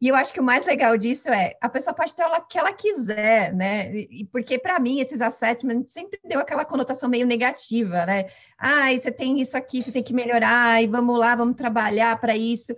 E 0.00 0.08
eu 0.08 0.14
acho 0.14 0.32
que 0.32 0.40
o 0.40 0.42
mais 0.42 0.64
legal 0.64 0.96
disso 0.96 1.28
é 1.28 1.54
a 1.60 1.68
pessoa 1.68 1.92
pode 1.92 2.14
ter 2.14 2.24
o 2.24 2.40
que 2.46 2.58
ela 2.58 2.72
quiser, 2.72 3.52
né? 3.52 3.94
E 3.94 4.26
porque 4.32 4.58
para 4.58 4.80
mim 4.80 4.98
esses 4.98 5.20
assessments 5.20 5.92
sempre 5.92 6.18
deu 6.24 6.40
aquela 6.40 6.64
conotação 6.64 7.08
meio 7.08 7.26
negativa, 7.26 8.06
né? 8.06 8.24
Ah, 8.58 8.90
você 8.96 9.12
tem 9.12 9.40
isso 9.40 9.58
aqui, 9.58 9.82
você 9.82 9.92
tem 9.92 10.02
que 10.02 10.14
melhorar 10.14 10.82
e 10.82 10.86
vamos 10.86 11.18
lá, 11.18 11.36
vamos 11.36 11.54
trabalhar 11.54 12.18
para 12.18 12.34
isso. 12.34 12.74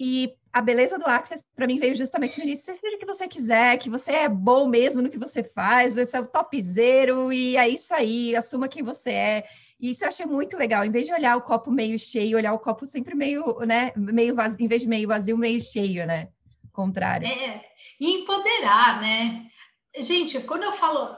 E 0.00 0.32
a 0.52 0.60
beleza 0.60 0.98
do 0.98 1.06
Access 1.06 1.44
para 1.54 1.66
mim 1.66 1.78
veio 1.78 1.94
justamente 1.94 2.44
nisso. 2.44 2.64
Seja 2.64 2.96
o 2.96 2.98
que 2.98 3.06
você 3.06 3.28
quiser, 3.28 3.78
que 3.78 3.88
você 3.88 4.12
é 4.12 4.28
bom 4.28 4.66
mesmo 4.66 5.00
no 5.00 5.10
que 5.10 5.18
você 5.18 5.44
faz, 5.44 5.94
você 5.94 6.16
é 6.16 6.20
o 6.20 6.26
topzero 6.26 7.32
e 7.32 7.56
é 7.56 7.68
isso 7.68 7.94
aí, 7.94 8.34
assuma 8.34 8.66
quem 8.66 8.82
você 8.82 9.10
é. 9.10 9.44
E 9.78 9.90
isso 9.90 10.02
eu 10.02 10.08
achei 10.08 10.26
muito 10.26 10.56
legal. 10.56 10.84
Em 10.84 10.90
vez 10.90 11.06
de 11.06 11.12
olhar 11.12 11.36
o 11.36 11.42
copo 11.42 11.70
meio 11.70 11.96
cheio, 11.98 12.36
olhar 12.36 12.52
o 12.52 12.58
copo 12.58 12.84
sempre 12.84 13.14
meio, 13.14 13.60
né, 13.60 13.92
meio 13.96 14.34
vazio, 14.34 14.64
em 14.64 14.68
vez 14.68 14.82
de 14.82 14.88
meio 14.88 15.06
vazio, 15.06 15.38
meio 15.38 15.60
cheio, 15.60 16.04
né? 16.04 16.28
Contrário. 16.78 17.26
É, 17.26 17.64
empoderar, 18.00 19.00
né? 19.00 19.50
Gente, 19.96 20.38
quando 20.42 20.62
eu 20.62 20.70
falo, 20.70 21.16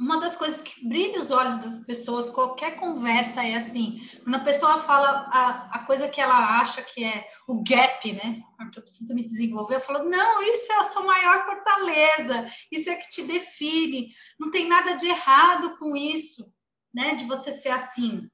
uma 0.00 0.18
das 0.18 0.36
coisas 0.36 0.60
que 0.60 0.84
brilha 0.84 1.20
os 1.20 1.30
olhos 1.30 1.58
das 1.58 1.84
pessoas, 1.84 2.28
qualquer 2.28 2.74
conversa 2.74 3.44
é 3.44 3.54
assim, 3.54 4.04
quando 4.24 4.34
a 4.34 4.40
pessoa 4.40 4.80
fala 4.80 5.28
a, 5.30 5.76
a 5.76 5.78
coisa 5.86 6.08
que 6.08 6.20
ela 6.20 6.58
acha 6.60 6.82
que 6.82 7.04
é 7.04 7.28
o 7.46 7.62
gap, 7.62 8.12
né? 8.12 8.42
Que 8.72 8.80
eu 8.80 8.82
preciso 8.82 9.14
me 9.14 9.22
desenvolver, 9.22 9.76
eu 9.76 9.80
falo, 9.80 10.08
não, 10.08 10.42
isso 10.42 10.72
é 10.72 10.80
a 10.80 10.84
sua 10.84 11.04
maior 11.04 11.44
fortaleza, 11.44 12.50
isso 12.72 12.90
é 12.90 12.96
que 12.96 13.10
te 13.10 13.22
define, 13.22 14.12
não 14.40 14.50
tem 14.50 14.66
nada 14.66 14.94
de 14.94 15.06
errado 15.06 15.78
com 15.78 15.96
isso, 15.96 16.52
né? 16.92 17.14
De 17.14 17.26
você 17.26 17.52
ser 17.52 17.68
assim. 17.68 18.28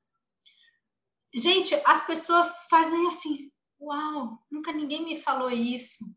Gente, 1.34 1.74
as 1.84 2.06
pessoas 2.06 2.66
fazem 2.70 3.06
assim, 3.08 3.50
uau, 3.78 4.38
nunca 4.50 4.72
ninguém 4.72 5.04
me 5.04 5.20
falou 5.20 5.50
isso. 5.50 6.15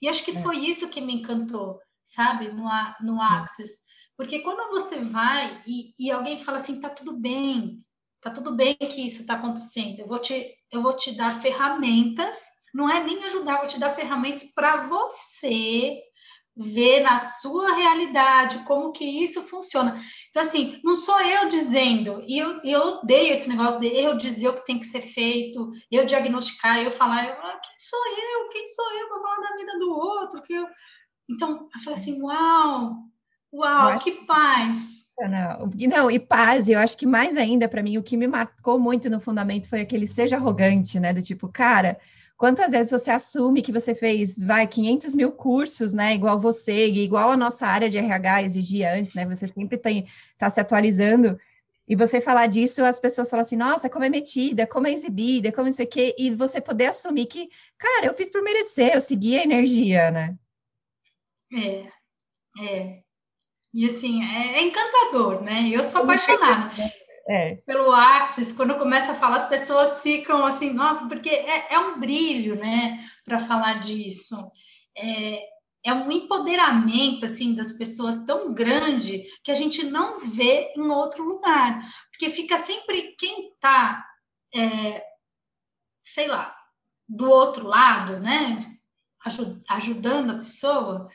E 0.00 0.08
acho 0.08 0.24
que 0.24 0.32
é. 0.32 0.42
foi 0.42 0.58
isso 0.58 0.90
que 0.90 1.00
me 1.00 1.14
encantou, 1.14 1.80
sabe, 2.04 2.48
no, 2.52 2.68
no 3.00 3.20
Access. 3.20 3.72
Porque 4.16 4.40
quando 4.40 4.70
você 4.70 4.96
vai 4.96 5.62
e, 5.66 5.94
e 5.98 6.10
alguém 6.10 6.42
fala 6.42 6.56
assim, 6.58 6.80
tá 6.80 6.90
tudo 6.90 7.16
bem, 7.16 7.84
tá 8.20 8.30
tudo 8.30 8.54
bem 8.54 8.74
que 8.76 9.04
isso 9.04 9.20
está 9.20 9.34
acontecendo, 9.34 10.00
eu 10.00 10.08
vou, 10.08 10.18
te, 10.18 10.54
eu 10.72 10.82
vou 10.82 10.94
te 10.96 11.16
dar 11.16 11.40
ferramentas, 11.40 12.42
não 12.74 12.90
é 12.90 13.02
nem 13.02 13.22
ajudar, 13.24 13.58
vou 13.58 13.66
te 13.68 13.78
dar 13.78 13.90
ferramentas 13.90 14.52
para 14.54 14.88
você 14.88 16.00
ver 16.58 17.00
na 17.00 17.18
sua 17.18 17.72
realidade 17.72 18.58
como 18.64 18.90
que 18.90 19.04
isso 19.04 19.40
funciona. 19.42 20.00
Então, 20.28 20.42
assim, 20.42 20.80
não 20.82 20.96
sou 20.96 21.20
eu 21.20 21.48
dizendo, 21.48 22.24
e 22.26 22.36
eu, 22.36 22.60
eu 22.64 22.80
odeio 22.80 23.32
esse 23.32 23.48
negócio 23.48 23.78
de 23.78 23.86
eu 23.86 24.16
dizer 24.16 24.48
o 24.48 24.54
que 24.54 24.66
tem 24.66 24.80
que 24.80 24.86
ser 24.86 25.02
feito, 25.02 25.70
eu 25.90 26.04
diagnosticar, 26.04 26.78
eu 26.78 26.90
falar, 26.90 27.28
eu, 27.28 27.34
ah, 27.34 27.60
quem 27.62 27.78
sou 27.78 28.00
eu? 28.08 28.48
Quem 28.48 28.66
sou 28.66 28.92
eu 28.98 29.08
para 29.08 29.22
falar 29.22 29.48
da 29.48 29.56
vida 29.56 29.78
do 29.78 29.90
outro? 29.90 30.42
Que 30.42 30.54
eu... 30.54 30.66
Então, 31.30 31.68
eu 31.72 31.80
falei 31.80 31.98
assim, 31.98 32.20
uau, 32.20 32.96
uau, 33.52 33.98
que 34.00 34.12
paz. 34.26 34.98
Não, 35.20 35.70
não, 35.88 36.10
e 36.10 36.18
paz, 36.18 36.68
eu 36.68 36.78
acho 36.78 36.96
que 36.96 37.06
mais 37.06 37.36
ainda 37.36 37.68
para 37.68 37.82
mim, 37.82 37.98
o 37.98 38.02
que 38.02 38.16
me 38.16 38.26
marcou 38.26 38.78
muito 38.78 39.10
no 39.10 39.20
fundamento 39.20 39.68
foi 39.68 39.80
aquele 39.80 40.06
seja 40.06 40.36
arrogante, 40.36 40.98
né? 40.98 41.12
Do 41.12 41.22
tipo, 41.22 41.48
cara, 41.48 41.98
Quantas 42.38 42.70
vezes 42.70 42.92
você 42.92 43.10
assume 43.10 43.62
que 43.62 43.72
você 43.72 43.96
fez, 43.96 44.38
vai, 44.38 44.64
500 44.64 45.12
mil 45.12 45.32
cursos, 45.32 45.92
né? 45.92 46.14
Igual 46.14 46.38
você, 46.38 46.86
igual 46.86 47.32
a 47.32 47.36
nossa 47.36 47.66
área 47.66 47.90
de 47.90 47.98
RH 47.98 48.44
exigia 48.44 48.94
antes, 48.94 49.12
né? 49.12 49.26
Você 49.26 49.48
sempre 49.48 49.76
está 49.76 50.48
se 50.48 50.60
atualizando. 50.60 51.36
E 51.88 51.96
você 51.96 52.20
falar 52.20 52.46
disso, 52.46 52.84
as 52.84 53.00
pessoas 53.00 53.28
falam 53.28 53.40
assim, 53.40 53.56
nossa, 53.56 53.90
como 53.90 54.04
é 54.04 54.08
metida, 54.08 54.68
como 54.68 54.86
é 54.86 54.92
exibida, 54.92 55.50
como 55.50 55.66
isso 55.66 55.82
aqui, 55.82 56.14
e 56.16 56.30
você 56.30 56.60
poder 56.60 56.86
assumir 56.86 57.26
que, 57.26 57.48
cara, 57.76 58.06
eu 58.06 58.14
fiz 58.14 58.30
por 58.30 58.40
merecer, 58.40 58.94
eu 58.94 59.00
segui 59.00 59.36
a 59.36 59.42
energia, 59.42 60.12
né? 60.12 60.36
É, 61.52 61.88
é. 62.62 63.02
E 63.74 63.84
assim, 63.84 64.22
é, 64.22 64.58
é 64.58 64.62
encantador, 64.62 65.42
né? 65.42 65.70
Eu 65.72 65.82
sou 65.82 66.02
apaixonada. 66.02 66.72
É. 67.28 67.56
Pelo 67.66 67.92
Axis, 67.92 68.52
quando 68.52 68.78
começa 68.78 69.12
a 69.12 69.14
falar, 69.14 69.36
as 69.36 69.48
pessoas 69.48 70.00
ficam 70.00 70.46
assim, 70.46 70.72
nossa, 70.72 71.06
porque 71.06 71.28
é, 71.28 71.74
é 71.74 71.78
um 71.78 72.00
brilho, 72.00 72.56
né, 72.56 73.06
para 73.22 73.38
falar 73.38 73.80
disso. 73.80 74.34
É, 74.96 75.42
é 75.84 75.92
um 75.92 76.10
empoderamento, 76.10 77.26
assim, 77.26 77.54
das 77.54 77.72
pessoas 77.72 78.24
tão 78.24 78.54
grande 78.54 79.24
que 79.44 79.50
a 79.50 79.54
gente 79.54 79.84
não 79.84 80.18
vê 80.20 80.72
em 80.74 80.90
outro 80.90 81.22
lugar. 81.22 81.82
Porque 82.10 82.30
fica 82.30 82.56
sempre 82.56 83.14
quem 83.18 83.50
está, 83.50 84.02
é, 84.54 85.04
sei 86.04 86.28
lá, 86.28 86.56
do 87.06 87.30
outro 87.30 87.66
lado, 87.66 88.18
né, 88.20 88.78
ajudando 89.68 90.30
a 90.30 90.38
pessoa, 90.38 91.08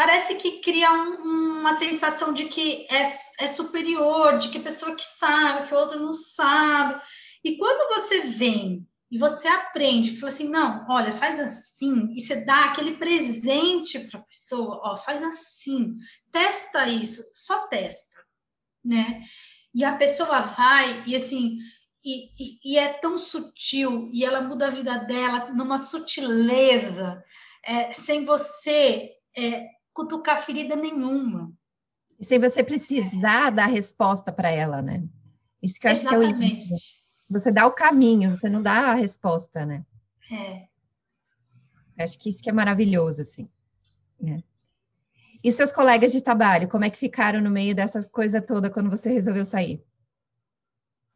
parece 0.00 0.36
que 0.36 0.62
cria 0.62 0.90
um, 0.90 1.58
uma 1.60 1.76
sensação 1.76 2.32
de 2.32 2.46
que 2.46 2.86
é, 2.90 3.02
é 3.38 3.46
superior, 3.46 4.38
de 4.38 4.48
que 4.48 4.56
a 4.56 4.62
pessoa 4.62 4.96
que 4.96 5.04
sabe, 5.04 5.68
que 5.68 5.74
o 5.74 5.76
outro 5.76 6.00
não 6.00 6.10
sabe. 6.10 7.02
E 7.44 7.58
quando 7.58 7.94
você 7.94 8.22
vem 8.22 8.88
e 9.10 9.18
você 9.18 9.46
aprende, 9.46 10.12
que 10.12 10.16
fala 10.16 10.32
assim, 10.32 10.48
não, 10.48 10.86
olha, 10.88 11.12
faz 11.12 11.38
assim, 11.38 12.14
e 12.16 12.20
você 12.22 12.46
dá 12.46 12.64
aquele 12.64 12.96
presente 12.96 13.98
para 13.98 14.20
a 14.20 14.22
pessoa, 14.22 14.80
ó, 14.82 14.96
faz 14.96 15.22
assim, 15.22 15.98
testa 16.32 16.88
isso, 16.88 17.22
só 17.34 17.66
testa, 17.66 18.24
né? 18.82 19.20
E 19.74 19.84
a 19.84 19.96
pessoa 19.96 20.40
vai 20.40 21.04
e 21.06 21.14
assim, 21.14 21.58
e, 22.02 22.30
e, 22.38 22.58
e 22.64 22.78
é 22.78 22.88
tão 22.88 23.18
sutil, 23.18 24.08
e 24.14 24.24
ela 24.24 24.40
muda 24.40 24.68
a 24.68 24.70
vida 24.70 24.96
dela 25.00 25.50
numa 25.52 25.76
sutileza, 25.76 27.22
é, 27.62 27.92
sem 27.92 28.24
você 28.24 29.14
é, 29.36 29.68
cutucar 29.92 30.44
ferida 30.44 30.76
nenhuma. 30.76 31.52
E 32.18 32.24
sem 32.24 32.38
você 32.38 32.62
precisar 32.62 33.50
dar 33.50 33.66
resposta 33.66 34.32
para 34.32 34.50
ela, 34.50 34.82
né? 34.82 35.02
Isso 35.62 35.78
que 35.78 35.86
eu 35.86 35.92
acho 35.92 36.02
Exatamente. 36.02 36.66
que 36.66 36.72
é 36.72 36.76
o 36.76 36.78
Você 37.30 37.50
dá 37.50 37.66
o 37.66 37.72
caminho, 37.72 38.36
você 38.36 38.48
não 38.48 38.62
dá 38.62 38.90
a 38.90 38.94
resposta, 38.94 39.64
né? 39.64 39.84
É. 40.30 40.68
Acho 42.02 42.18
que 42.18 42.28
isso 42.28 42.42
que 42.42 42.48
é 42.48 42.52
maravilhoso, 42.52 43.22
assim. 43.22 43.48
Né? 44.20 44.42
E 45.42 45.50
seus 45.50 45.72
colegas 45.72 46.12
de 46.12 46.20
trabalho, 46.20 46.68
como 46.68 46.84
é 46.84 46.90
que 46.90 46.98
ficaram 46.98 47.40
no 47.40 47.50
meio 47.50 47.74
dessa 47.74 48.02
coisa 48.08 48.40
toda 48.40 48.70
quando 48.70 48.90
você 48.90 49.10
resolveu 49.10 49.44
sair? 49.44 49.84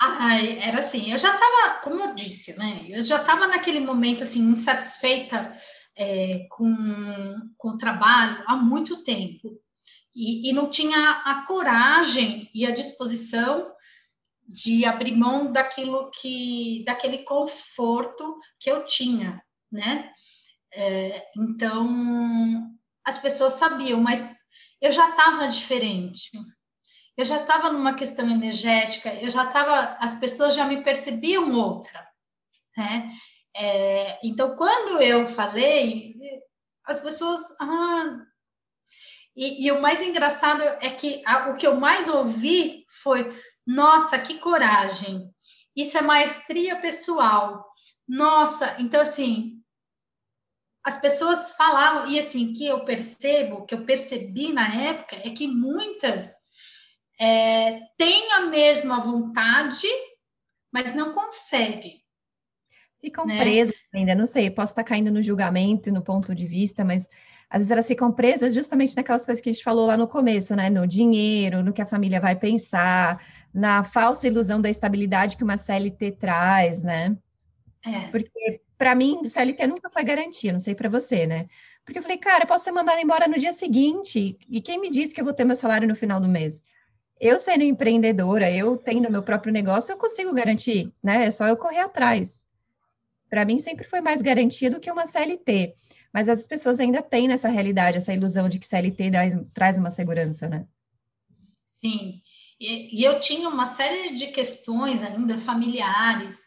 Ai, 0.01 0.59
era 0.59 0.81
assim, 0.81 1.13
eu 1.13 1.19
já 1.19 1.35
estava, 1.35 1.81
como 1.83 2.01
eu 2.01 2.15
disse, 2.15 2.59
né? 2.59 2.85
Eu 2.89 3.03
já 3.03 3.21
estava 3.21 3.47
naquele 3.47 3.81
momento 3.81 4.25
assim 4.25 4.41
insatisfeita 4.41 5.57
é, 5.97 6.47
com, 6.51 7.35
com 7.57 7.79
trabalho 7.79 8.43
há 8.47 8.57
muito 8.57 9.03
tempo 9.03 9.61
e, 10.15 10.49
e 10.49 10.53
não 10.53 10.71
tinha 10.71 11.23
a 11.25 11.45
coragem 11.47 12.51
e 12.55 12.67
a 12.67 12.71
disposição 12.71 13.73
de 14.47 14.85
abrir 14.85 15.17
mão 15.17 15.51
daquilo 15.51 16.11
que 16.11 16.85
daquele 16.85 17.19
conforto 17.19 18.39
que 18.61 18.71
eu 18.71 18.85
tinha, 18.85 19.43
né? 19.73 20.13
É, 20.73 21.25
então 21.37 22.71
as 23.05 23.19
pessoas 23.19 23.55
sabiam, 23.55 24.01
mas 24.01 24.35
eu 24.81 24.93
já 24.93 25.11
estava 25.11 25.49
diferente. 25.49 26.31
Eu 27.17 27.25
já 27.25 27.37
estava 27.41 27.73
numa 27.73 27.95
questão 27.95 28.29
energética, 28.29 29.15
eu 29.15 29.31
já 29.31 29.45
estava, 29.45 29.97
as 30.01 30.17
pessoas 30.19 30.55
já 30.55 30.67
me 30.67 30.83
percebiam 30.83 31.53
outra, 31.53 32.07
né? 32.77 33.13
É, 33.57 34.19
então, 34.27 34.57
quando 34.57 35.01
eu 35.01 35.27
falei, 35.27 36.17
as 36.85 36.99
pessoas, 36.99 37.41
ah, 37.61 38.19
e, 39.37 39.67
e, 39.67 39.73
o 39.73 39.81
mais 39.81 40.01
engraçado 40.03 40.63
é 40.63 40.91
que 40.91 41.23
a, 41.27 41.51
o 41.51 41.57
que 41.57 41.67
eu 41.67 41.77
mais 41.77 42.09
ouvi 42.09 42.85
foi: 43.03 43.29
nossa, 43.67 44.19
que 44.19 44.39
coragem! 44.39 45.29
Isso 45.75 45.99
é 45.99 46.03
maestria 46.03 46.77
pessoal. 46.77 47.69
Nossa, 48.07 48.77
então 48.79 49.01
assim, 49.01 49.65
as 50.85 51.01
pessoas 51.01 51.53
falavam, 51.57 52.07
e 52.13 52.19
assim, 52.19 52.53
que 52.53 52.67
eu 52.67 52.85
percebo, 52.85 53.65
que 53.65 53.75
eu 53.75 53.85
percebi 53.87 54.53
na 54.53 54.69
época, 54.83 55.17
é 55.17 55.31
que 55.31 55.49
muitas 55.49 56.35
é, 57.19 57.81
têm 57.97 58.33
a 58.33 58.41
mesma 58.43 59.01
vontade, 59.01 59.89
mas 60.71 60.95
não 60.95 61.15
conseguem. 61.15 62.04
Ficam 63.05 63.27
né? 63.27 63.39
presas 63.39 63.75
ainda, 63.95 64.15
não 64.15 64.27
sei, 64.27 64.51
posso 64.51 64.73
estar 64.73 64.83
caindo 64.83 65.13
no 65.13 65.21
julgamento, 65.21 65.93
no 65.93 66.01
ponto 66.01 66.35
de 66.35 66.47
vista, 66.47 66.83
mas 66.85 67.09
às 67.51 67.59
vezes 67.59 67.71
elas 67.71 67.87
ficam 67.87 68.11
presas 68.11 68.55
justamente 68.55 68.97
naquelas 68.97 69.27
coisas 69.27 69.43
que 69.43 69.51
a 69.51 69.53
gente 69.53 69.63
falou 69.63 69.87
lá 69.87 69.97
no 69.97 70.09
começo, 70.09 70.57
né? 70.57 70.71
No 70.71 70.87
dinheiro, 70.87 71.63
no 71.63 71.73
que 71.73 71.83
a 71.83 71.87
família 71.87 72.21
vai 72.21 72.35
pensar, 72.35 73.23
na 73.53 73.85
falsa 73.85 74.27
ilusão 74.27 74.61
da 74.61 74.71
estabilidade 74.71 75.37
que 75.37 75.45
uma 75.45 75.57
CLT 75.57 76.13
traz, 76.13 76.83
né? 76.83 77.17
É. 77.85 78.09
Porque 78.09 78.63
para 78.79 78.95
mim, 78.95 79.27
CLT 79.29 79.67
nunca 79.67 79.91
foi 79.91 80.03
garantia, 80.03 80.53
não 80.53 80.59
sei 80.59 80.75
para 80.75 80.89
você, 80.89 81.27
né? 81.27 81.47
Porque 81.85 81.99
eu 81.99 82.03
falei, 82.03 82.19
cara, 82.19 82.45
eu 82.45 82.49
posso 82.49 82.65
ser 82.65 82.73
mandada 82.73 83.01
embora 83.01 83.29
no 83.29 83.39
dia 83.39 83.53
seguinte, 83.53 84.39
e 84.49 84.61
quem 84.61 84.81
me 84.81 84.91
disse 84.91 85.15
que 85.15 85.21
eu 85.21 85.25
vou 85.25 85.35
ter 85.35 85.45
meu 85.45 85.55
salário 85.55 85.87
no 85.87 85.95
final 85.95 86.21
do 86.21 86.29
mês? 86.29 86.63
Eu 87.21 87.39
sendo 87.39 87.63
empreendedora, 87.63 88.51
eu 88.51 88.77
tendo 88.77 89.11
meu 89.11 89.23
próprio 89.23 89.53
negócio, 89.53 89.93
eu 89.93 89.97
consigo 89.97 90.35
garantir, 90.35 90.93
né? 91.03 91.27
É 91.27 91.31
só 91.31 91.47
eu 91.47 91.57
correr 91.57 91.81
atrás. 91.81 92.44
Para 93.35 93.45
mim 93.45 93.59
sempre 93.59 93.85
foi 93.85 94.01
mais 94.01 94.23
garantia 94.23 94.71
do 94.71 94.79
que 94.79 94.89
uma 94.89 95.09
CLT. 95.09 95.75
Mas 96.13 96.29
as 96.29 96.47
pessoas 96.47 96.79
ainda 96.79 97.03
têm 97.03 97.27
nessa 97.27 97.49
realidade, 97.49 97.97
essa 97.97 98.15
ilusão 98.15 98.49
de 98.49 98.61
que 98.61 98.67
CLT 98.67 99.11
traz 99.53 99.77
uma 99.77 99.91
segurança, 99.91 100.49
né? 100.49 100.69
Sim. 101.73 102.23
E, 102.61 103.01
e 103.01 103.03
eu 103.03 103.19
tinha 103.19 103.49
uma 103.49 103.67
série 103.67 104.15
de 104.15 104.29
questões 104.29 105.03
ainda 105.03 105.37
familiares, 105.37 106.45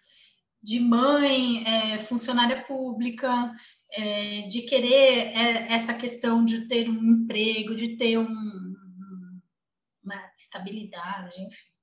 de 0.63 0.80
mãe, 0.80 1.67
é, 1.67 2.00
funcionária 2.00 2.63
pública, 2.63 3.54
é, 3.91 4.43
de 4.43 4.62
querer 4.62 5.34
é, 5.36 5.73
essa 5.73 5.93
questão 5.93 6.45
de 6.45 6.69
ter 6.69 6.88
um 6.88 7.04
emprego, 7.04 7.76
de 7.76 7.97
ter 7.97 8.17
um, 8.17 8.76
uma 10.02 10.32
estabilidade, 10.38 11.41
enfim. 11.41 11.77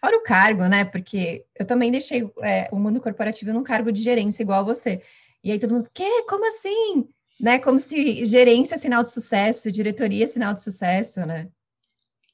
Fora 0.00 0.16
o 0.16 0.22
cargo, 0.22 0.66
né? 0.68 0.84
Porque 0.84 1.44
eu 1.58 1.66
também 1.66 1.90
deixei 1.90 2.22
é, 2.42 2.68
o 2.70 2.78
mundo 2.78 3.00
corporativo 3.00 3.52
num 3.52 3.62
cargo 3.62 3.90
de 3.90 4.02
gerência 4.02 4.42
igual 4.42 4.64
você. 4.64 5.02
E 5.42 5.50
aí 5.50 5.58
todo 5.58 5.74
mundo, 5.74 5.90
quê? 5.92 6.24
Como 6.28 6.46
assim? 6.46 7.08
Né? 7.40 7.58
Como 7.58 7.78
se 7.78 8.24
gerência 8.24 8.74
é 8.74 8.78
sinal 8.78 9.02
de 9.02 9.12
sucesso, 9.12 9.72
diretoria 9.72 10.24
é 10.24 10.26
sinal 10.26 10.54
de 10.54 10.62
sucesso, 10.62 11.24
né? 11.24 11.48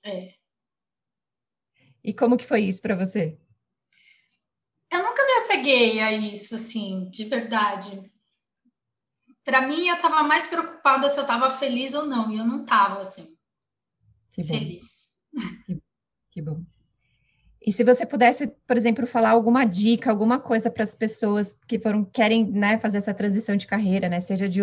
É. 0.04 0.34
E 2.02 2.12
como 2.12 2.36
que 2.36 2.44
foi 2.44 2.62
isso 2.62 2.82
para 2.82 2.96
você? 2.96 3.38
Eu 4.90 5.02
nunca 5.02 5.24
me 5.24 5.32
apeguei 5.44 6.00
a 6.00 6.12
isso, 6.12 6.54
assim, 6.54 7.08
de 7.10 7.24
verdade. 7.24 8.12
Para 9.44 9.66
mim, 9.66 9.88
eu 9.88 9.94
estava 9.94 10.22
mais 10.22 10.46
preocupada 10.46 11.08
se 11.08 11.18
eu 11.18 11.22
estava 11.22 11.50
feliz 11.50 11.94
ou 11.94 12.06
não, 12.06 12.30
e 12.30 12.38
eu 12.38 12.44
não 12.44 12.62
estava, 12.62 13.00
assim, 13.00 13.36
que 14.32 14.44
feliz. 14.44 15.22
Que, 15.66 15.80
que 16.30 16.42
bom. 16.42 16.64
E 17.64 17.70
se 17.70 17.84
você 17.84 18.04
pudesse, 18.04 18.48
por 18.66 18.76
exemplo, 18.76 19.06
falar 19.06 19.30
alguma 19.30 19.64
dica, 19.64 20.10
alguma 20.10 20.40
coisa 20.40 20.70
para 20.70 20.82
as 20.82 20.94
pessoas 20.94 21.56
que 21.66 21.78
foram 21.78 22.04
querem 22.04 22.44
né, 22.50 22.78
fazer 22.78 22.98
essa 22.98 23.14
transição 23.14 23.56
de 23.56 23.66
carreira, 23.66 24.08
né? 24.08 24.20
Seja 24.20 24.48
de, 24.48 24.60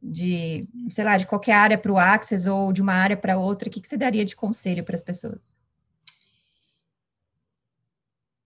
de 0.00 0.68
sei 0.88 1.04
lá, 1.04 1.16
de 1.16 1.26
qualquer 1.26 1.54
área 1.54 1.78
para 1.78 1.92
o 1.92 1.98
Access 1.98 2.48
ou 2.48 2.72
de 2.72 2.80
uma 2.80 2.94
área 2.94 3.16
para 3.16 3.38
outra, 3.38 3.68
o 3.68 3.72
que, 3.72 3.80
que 3.80 3.88
você 3.88 3.96
daria 3.96 4.24
de 4.24 4.36
conselho 4.36 4.84
para 4.84 4.94
as 4.94 5.02
pessoas? 5.02 5.58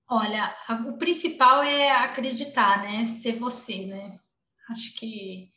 Olha, 0.08 0.54
o 0.88 0.96
principal 0.96 1.62
é 1.62 1.90
acreditar, 1.90 2.82
né? 2.82 3.04
Ser 3.04 3.32
você, 3.32 3.86
né? 3.86 4.18
Acho 4.70 4.94
que 4.94 5.52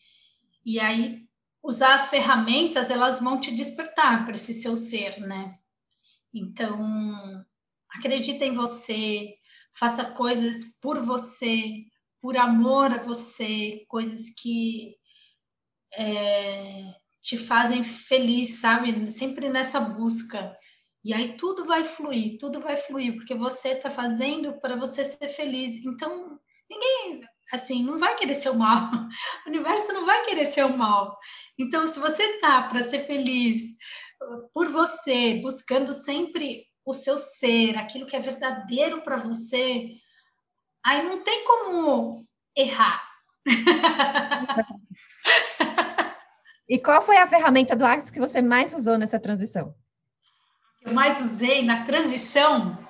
e 0.65 0.79
aí 0.79 1.25
usar 1.63 1.95
as 1.95 2.07
ferramentas, 2.09 2.89
elas 2.89 3.19
vão 3.19 3.39
te 3.39 3.55
despertar 3.55 4.25
para 4.25 4.35
esse 4.35 4.53
seu 4.53 4.75
ser, 4.75 5.19
né? 5.19 5.57
Então, 6.33 7.45
acredita 7.97 8.45
em 8.45 8.53
você, 8.53 9.35
faça 9.73 10.05
coisas 10.05 10.79
por 10.81 11.03
você, 11.03 11.83
por 12.21 12.37
amor 12.37 12.91
a 12.91 12.97
você, 12.97 13.85
coisas 13.87 14.29
que 14.37 14.95
é, 15.93 16.83
te 17.21 17.37
fazem 17.37 17.83
feliz, 17.83 18.59
sabe? 18.59 19.09
Sempre 19.09 19.49
nessa 19.49 19.79
busca. 19.79 20.57
E 21.03 21.13
aí 21.13 21.37
tudo 21.37 21.65
vai 21.65 21.83
fluir, 21.83 22.37
tudo 22.39 22.59
vai 22.59 22.77
fluir, 22.77 23.15
porque 23.15 23.33
você 23.33 23.69
está 23.69 23.89
fazendo 23.89 24.59
para 24.59 24.75
você 24.75 25.05
ser 25.05 25.27
feliz. 25.29 25.77
Então, 25.85 26.39
ninguém, 26.69 27.21
assim, 27.51 27.83
não 27.83 27.97
vai 27.97 28.15
querer 28.15 28.35
ser 28.35 28.49
o 28.49 28.55
mal. 28.55 28.89
O 29.45 29.49
universo 29.49 29.93
não 29.93 30.05
vai 30.05 30.25
querer 30.25 30.45
ser 30.45 30.65
o 30.65 30.77
mal. 30.77 31.17
Então, 31.57 31.87
se 31.87 31.99
você 31.99 32.39
tá 32.39 32.63
para 32.63 32.83
ser 32.83 33.05
feliz 33.05 33.77
por 34.53 34.67
você, 34.67 35.39
buscando 35.41 35.93
sempre 35.93 36.66
o 36.87 36.93
seu 36.93 37.19
ser, 37.19 37.77
aquilo 37.77 38.05
que 38.05 38.15
é 38.15 38.21
verdadeiro 38.21 39.01
para 39.01 39.17
você, 39.17 39.91
aí 40.81 41.03
não 41.03 41.21
tem 41.21 41.43
como 41.43 42.25
errar. 42.55 43.05
e 46.69 46.79
qual 46.79 47.01
foi 47.01 47.17
a 47.17 47.27
ferramenta 47.27 47.75
do 47.75 47.85
Axis 47.85 48.09
que 48.09 48.21
você 48.21 48.41
mais 48.41 48.73
usou 48.73 48.97
nessa 48.97 49.19
transição? 49.19 49.75
Eu 50.81 50.93
mais 50.93 51.19
usei 51.19 51.61
na 51.61 51.83
transição. 51.83 52.81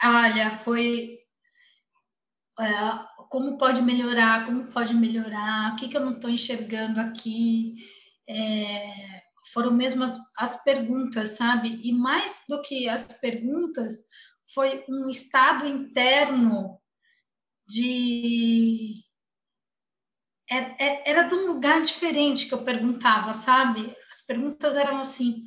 Olha, 0.00 0.52
foi 0.52 1.18
é, 2.60 2.70
como 3.28 3.58
pode 3.58 3.82
melhorar, 3.82 4.46
como 4.46 4.70
pode 4.70 4.94
melhorar, 4.94 5.72
o 5.72 5.76
que, 5.76 5.88
que 5.88 5.96
eu 5.96 6.04
não 6.04 6.12
estou 6.12 6.30
enxergando 6.30 7.00
aqui. 7.00 7.74
É, 8.28 9.23
foram 9.52 9.72
mesmo 9.72 10.04
as, 10.04 10.18
as 10.36 10.62
perguntas, 10.62 11.30
sabe? 11.30 11.80
E 11.82 11.92
mais 11.92 12.44
do 12.48 12.60
que 12.62 12.88
as 12.88 13.06
perguntas, 13.06 14.04
foi 14.52 14.84
um 14.88 15.08
estado 15.08 15.66
interno 15.66 16.78
de. 17.66 19.02
É, 20.50 20.56
é, 20.56 21.10
era 21.10 21.22
de 21.22 21.34
um 21.34 21.46
lugar 21.52 21.82
diferente 21.82 22.46
que 22.46 22.54
eu 22.54 22.64
perguntava, 22.64 23.32
sabe? 23.32 23.96
As 24.10 24.20
perguntas 24.26 24.74
eram 24.74 24.98
assim: 24.98 25.46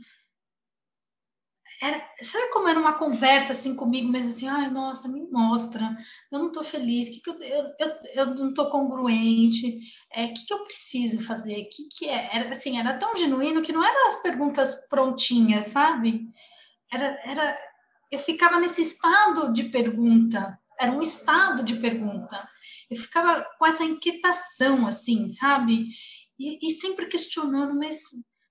era, 1.81 2.03
sabe 2.21 2.51
como 2.51 2.67
era 2.67 2.79
uma 2.79 2.97
conversa 2.97 3.53
assim 3.53 3.75
comigo 3.75 4.07
mesmo 4.07 4.31
assim, 4.31 4.47
ai, 4.47 4.69
nossa, 4.69 5.07
me 5.07 5.21
mostra, 5.29 5.95
eu 6.31 6.39
não 6.39 6.51
tô 6.51 6.63
feliz, 6.63 7.09
que, 7.09 7.21
que 7.21 7.29
eu, 7.29 7.41
eu, 7.41 7.65
eu, 7.79 7.95
eu 8.13 8.25
não 8.35 8.53
tô 8.53 8.69
congruente, 8.69 9.79
é, 10.11 10.25
o 10.25 10.33
que, 10.33 10.45
que 10.45 10.53
eu 10.53 10.65
preciso 10.65 11.23
fazer, 11.23 11.65
que, 11.65 11.87
que 11.89 12.09
é, 12.09 12.35
era 12.35 12.49
assim, 12.49 12.79
era 12.79 12.97
tão 12.97 13.15
genuíno 13.15 13.61
que 13.61 13.71
não 13.71 13.83
eram 13.83 14.07
as 14.07 14.21
perguntas 14.21 14.87
prontinhas, 14.89 15.65
sabe? 15.65 16.27
Era, 16.91 17.19
era, 17.23 17.59
eu 18.11 18.19
ficava 18.19 18.59
nesse 18.59 18.81
estado 18.81 19.53
de 19.53 19.65
pergunta, 19.65 20.59
era 20.79 20.91
um 20.91 21.01
estado 21.01 21.63
de 21.63 21.75
pergunta, 21.75 22.47
eu 22.89 22.97
ficava 22.97 23.45
com 23.59 23.65
essa 23.65 23.83
inquietação, 23.83 24.87
assim, 24.87 25.29
sabe? 25.29 25.89
E, 26.39 26.67
e 26.67 26.71
sempre 26.71 27.05
questionando, 27.07 27.77
mas 27.77 28.01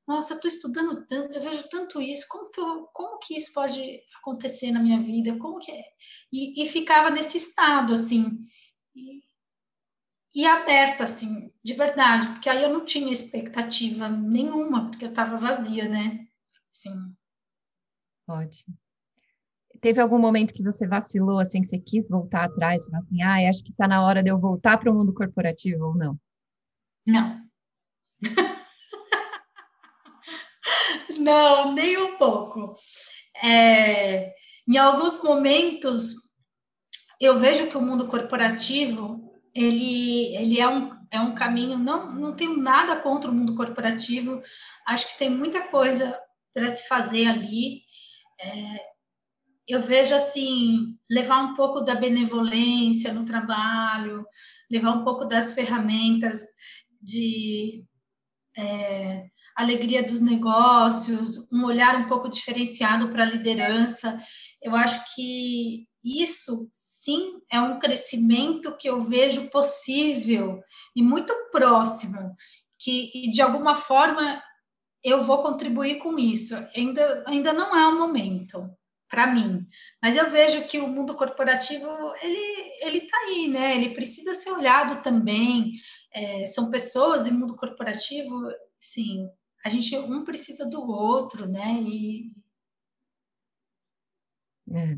nossa, 0.06 0.34
eu 0.34 0.36
estou 0.36 0.48
estudando 0.48 1.04
tanto, 1.04 1.36
eu 1.36 1.42
vejo 1.42 1.68
tanto 1.68 2.00
isso, 2.00 2.26
como 2.28 2.50
que, 2.50 2.60
eu, 2.60 2.84
como 2.92 3.18
que 3.18 3.36
isso 3.36 3.52
pode 3.52 4.00
acontecer 4.18 4.70
na 4.70 4.80
minha 4.80 5.00
vida? 5.00 5.36
Como 5.38 5.58
que 5.58 5.72
é? 5.72 5.82
E, 6.32 6.62
e 6.62 6.68
ficava 6.68 7.10
nesse 7.10 7.38
estado, 7.38 7.94
assim, 7.94 8.38
e, 8.94 9.20
e 10.34 10.46
aberta, 10.46 11.04
assim, 11.04 11.48
de 11.62 11.74
verdade, 11.74 12.28
porque 12.28 12.48
aí 12.48 12.62
eu 12.62 12.72
não 12.72 12.84
tinha 12.84 13.12
expectativa 13.12 14.08
nenhuma, 14.08 14.90
porque 14.90 15.04
eu 15.04 15.10
estava 15.10 15.36
vazia, 15.36 15.88
né? 15.88 16.26
Sim. 16.70 17.16
Pode. 18.26 18.64
Teve 19.80 20.00
algum 20.00 20.18
momento 20.18 20.54
que 20.54 20.62
você 20.62 20.86
vacilou, 20.86 21.38
assim, 21.38 21.62
que 21.62 21.68
você 21.68 21.78
quis 21.78 22.08
voltar 22.08 22.44
atrás, 22.44 22.84
falar 22.84 22.98
assim, 22.98 23.22
ah, 23.22 23.50
acho 23.50 23.64
que 23.64 23.70
está 23.70 23.88
na 23.88 24.04
hora 24.04 24.22
de 24.22 24.30
eu 24.30 24.38
voltar 24.38 24.78
para 24.78 24.90
o 24.90 24.94
mundo 24.94 25.12
corporativo 25.12 25.84
ou 25.86 25.96
não? 25.96 26.18
Não. 27.04 27.44
Não, 31.26 31.72
nem 31.72 31.98
um 31.98 32.16
pouco. 32.16 32.76
É, 33.42 34.32
em 34.68 34.78
alguns 34.78 35.20
momentos, 35.24 36.14
eu 37.20 37.36
vejo 37.36 37.66
que 37.66 37.76
o 37.76 37.82
mundo 37.82 38.06
corporativo 38.06 39.32
ele, 39.52 40.36
ele 40.36 40.60
é 40.60 40.68
um, 40.68 40.92
é 41.10 41.20
um 41.20 41.34
caminho, 41.34 41.76
não, 41.78 42.12
não 42.14 42.36
tenho 42.36 42.56
nada 42.56 43.00
contra 43.00 43.28
o 43.28 43.34
mundo 43.34 43.56
corporativo, 43.56 44.40
acho 44.86 45.08
que 45.08 45.18
tem 45.18 45.28
muita 45.28 45.66
coisa 45.66 46.16
para 46.54 46.68
se 46.68 46.86
fazer 46.86 47.26
ali. 47.26 47.82
É, 48.40 48.80
eu 49.66 49.80
vejo 49.80 50.14
assim, 50.14 50.96
levar 51.10 51.42
um 51.42 51.56
pouco 51.56 51.80
da 51.80 51.96
benevolência 51.96 53.12
no 53.12 53.24
trabalho, 53.24 54.24
levar 54.70 54.92
um 54.92 55.02
pouco 55.02 55.24
das 55.24 55.54
ferramentas 55.54 56.40
de 57.02 57.84
é, 58.56 59.26
alegria 59.56 60.02
dos 60.02 60.20
negócios, 60.20 61.50
um 61.50 61.64
olhar 61.64 61.96
um 61.96 62.06
pouco 62.06 62.28
diferenciado 62.28 63.08
para 63.08 63.22
a 63.22 63.30
liderança. 63.30 64.20
Eu 64.62 64.76
acho 64.76 65.14
que 65.14 65.86
isso 66.04 66.68
sim 66.72 67.40
é 67.50 67.60
um 67.60 67.78
crescimento 67.78 68.76
que 68.76 68.88
eu 68.88 69.00
vejo 69.00 69.48
possível 69.50 70.60
e 70.94 71.02
muito 71.02 71.32
próximo, 71.50 72.36
que 72.78 73.30
de 73.30 73.40
alguma 73.40 73.74
forma 73.74 74.42
eu 75.02 75.22
vou 75.22 75.42
contribuir 75.42 75.98
com 75.98 76.18
isso. 76.18 76.54
Ainda, 76.76 77.24
ainda 77.26 77.52
não 77.52 77.76
é 77.76 77.88
o 77.88 77.98
momento 77.98 78.70
para 79.08 79.26
mim, 79.26 79.66
mas 80.02 80.16
eu 80.16 80.28
vejo 80.28 80.64
que 80.66 80.78
o 80.78 80.88
mundo 80.88 81.14
corporativo 81.14 81.86
ele 82.22 82.66
ele 82.80 82.98
está 82.98 83.16
aí, 83.18 83.48
né? 83.48 83.76
Ele 83.76 83.94
precisa 83.94 84.34
ser 84.34 84.50
olhado 84.50 85.02
também. 85.02 85.72
É, 86.12 86.46
são 86.46 86.70
pessoas 86.70 87.26
e 87.26 87.30
mundo 87.30 87.56
corporativo, 87.56 88.50
sim. 88.78 89.28
A 89.66 89.68
gente 89.68 89.98
um 89.98 90.22
precisa 90.22 90.64
do 90.70 90.80
outro, 90.80 91.48
né? 91.48 91.82
E 91.82 92.30
é. 94.72 94.96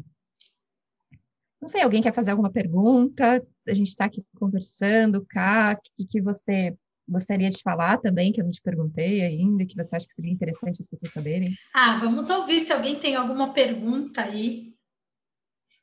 Não 1.58 1.66
sei, 1.66 1.80
alguém 1.80 2.02
quer 2.02 2.12
fazer 2.14 2.32
alguma 2.32 2.52
pergunta? 2.52 3.42
A 3.66 3.72
gente 3.72 3.86
está 3.86 4.04
aqui 4.04 4.22
conversando, 4.38 5.24
cá, 5.24 5.72
o 5.72 5.80
que, 5.96 6.06
que 6.06 6.20
você 6.20 6.76
gostaria 7.08 7.48
de 7.48 7.62
falar 7.62 7.96
também, 7.96 8.30
que 8.30 8.42
eu 8.42 8.44
não 8.44 8.50
te 8.50 8.60
perguntei 8.60 9.22
ainda, 9.22 9.64
que 9.64 9.74
você 9.74 9.96
acha 9.96 10.06
que 10.06 10.12
seria 10.12 10.30
interessante 10.30 10.82
as 10.82 10.86
pessoas 10.86 11.12
saberem? 11.12 11.54
Ah, 11.74 11.96
vamos 11.96 12.28
ouvir 12.28 12.60
se 12.60 12.70
alguém 12.70 13.00
tem 13.00 13.16
alguma 13.16 13.54
pergunta 13.54 14.20
aí. 14.20 14.76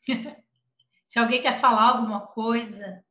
se 1.09 1.17
alguém 1.17 1.41
quer 1.41 1.59
falar 1.59 1.97
alguma 1.97 2.21
coisa. 2.27 3.03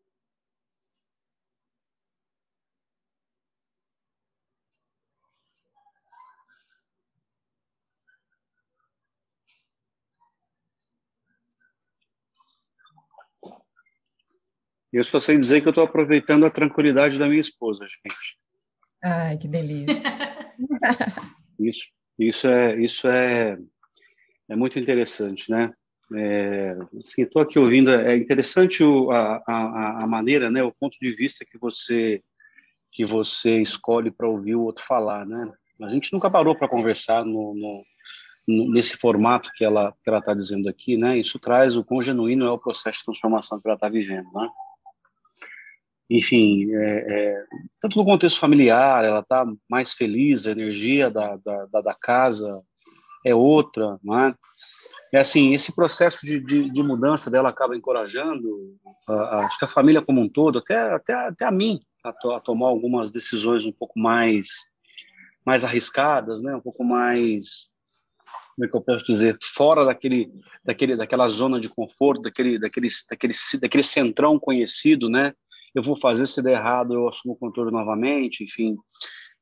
E 14.94 14.96
eu 14.96 15.02
só 15.02 15.18
sei 15.18 15.37
dizer 15.37 15.61
que 15.61 15.66
eu 15.66 15.70
estou 15.70 15.83
aproveitando 15.83 16.46
a 16.46 16.50
tranquilidade 16.50 17.18
da 17.18 17.26
minha 17.26 17.40
esposa, 17.40 17.85
gente. 17.85 18.38
Ai, 19.02 19.37
que 19.37 19.48
delícia. 19.48 19.92
isso, 21.59 21.88
isso 22.16 22.46
é, 22.46 22.80
isso 22.80 23.09
é, 23.09 23.59
é 24.48 24.54
muito 24.54 24.78
interessante, 24.78 25.50
né? 25.50 25.74
É, 26.14 26.76
assim, 27.02 27.22
estou 27.22 27.42
aqui 27.42 27.59
ouvindo, 27.59 27.90
é 27.90 28.16
interessante 28.16 28.85
o, 28.85 29.11
a, 29.11 29.42
a, 29.44 30.04
a, 30.04 30.07
maneira, 30.07 30.48
né, 30.48 30.62
o 30.62 30.70
ponto 30.70 30.96
de 31.00 31.11
vista 31.11 31.44
que 31.44 31.59
você 31.59 32.22
que 32.92 33.04
você 33.04 33.61
escolhe 33.61 34.12
para 34.12 34.28
ouvir 34.28 34.54
o 34.54 34.62
outro 34.62 34.85
falar, 34.85 35.26
né? 35.26 35.52
A 35.83 35.88
gente 35.88 36.12
nunca 36.12 36.30
parou 36.30 36.57
para 36.57 36.68
conversar 36.68 37.24
no, 37.24 37.52
no, 37.52 37.85
no, 38.46 38.72
nesse 38.72 38.96
formato 38.96 39.50
que 39.57 39.64
ela 39.64 39.90
que 39.90 40.09
ela 40.09 40.20
está 40.20 40.33
dizendo 40.33 40.68
aqui, 40.68 40.96
né? 40.96 41.18
Isso 41.18 41.37
traz 41.40 41.74
o 41.74 41.85
quão 41.85 42.00
genuíno 42.00 42.46
é 42.46 42.50
o 42.52 42.61
processo 42.61 43.00
de 43.00 43.07
transformação 43.07 43.61
que 43.61 43.66
ela 43.66 43.74
está 43.74 43.88
vivendo, 43.88 44.30
né? 44.33 44.48
Enfim, 46.09 46.75
é, 46.75 47.07
é, 47.09 47.45
tanto 47.81 47.99
no 47.99 48.05
contexto 48.05 48.38
familiar, 48.38 49.05
ela 49.05 49.21
está 49.21 49.45
mais 49.69 49.93
feliz, 49.93 50.47
a 50.47 50.53
energia 50.53 51.11
da, 51.11 51.37
da, 51.37 51.81
da, 51.81 51.95
casa 51.95 52.61
é 53.25 53.35
outra, 53.35 53.99
não 54.03 54.19
é? 54.19 54.35
É 55.12 55.19
assim, 55.19 55.55
esse 55.55 55.75
processo 55.75 56.27
de, 56.27 56.40
de, 56.40 56.69
de 56.69 56.83
mudança 56.83 57.31
dela 57.31 57.49
acaba 57.49 57.77
encorajando, 57.77 58.77
a, 59.09 59.12
a, 59.12 59.47
acho 59.47 59.59
que 59.59 59.64
a 59.64 59.69
família 59.69 60.03
como 60.03 60.21
um 60.21 60.29
todo, 60.29 60.59
até, 60.59 60.77
até, 60.93 61.14
até 61.14 61.45
a 61.45 61.51
mim, 61.51 61.79
a, 62.03 62.12
to, 62.12 62.33
a, 62.33 62.40
tomar 62.40 62.67
algumas 62.67 63.11
decisões 63.11 63.64
um 63.64 63.73
pouco 63.73 63.99
mais, 63.99 64.49
mais 65.47 65.64
arriscadas, 65.64 66.43
né? 66.43 66.55
um 66.57 66.61
pouco 66.61 66.85
mais, 66.85 67.71
como 68.55 68.67
é 68.67 68.69
que 68.69 68.77
eu 68.77 68.81
posso 68.81 69.05
dizer, 69.05 69.38
fora 69.40 69.85
daquele, 69.85 70.33
daquele, 70.64 70.97
daquela 70.97 71.29
zona 71.29 71.61
de 71.61 71.69
conforto, 71.69 72.23
daquele, 72.23 72.59
daquele, 72.59 72.88
daquele, 73.09 73.35
daquele 73.61 73.83
centrão 73.85 74.38
conhecido, 74.38 75.09
né? 75.09 75.33
Eu 75.74 75.82
vou 75.82 75.96
fazer, 75.96 76.26
se 76.26 76.42
der 76.42 76.52
errado 76.52 76.94
eu 76.94 77.08
assumo 77.08 77.34
o 77.34 77.37
controle 77.37 77.70
novamente, 77.70 78.44
enfim. 78.44 78.76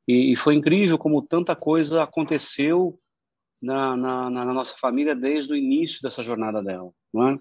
E, 0.09 0.33
e 0.33 0.37
foi 0.37 0.55
incrível 0.55 0.99
como 0.99 1.23
tanta 1.23 1.55
coisa 1.55 2.03
aconteceu 2.03 2.99
na, 3.61 3.97
na, 3.97 4.31
na, 4.31 4.45
nossa 4.47 4.77
família 4.77 5.15
desde 5.15 5.53
o 5.53 5.57
início 5.57 6.01
dessa 6.03 6.23
jornada 6.23 6.63
dela, 6.63 6.91
não 7.15 7.29
é? 7.29 7.39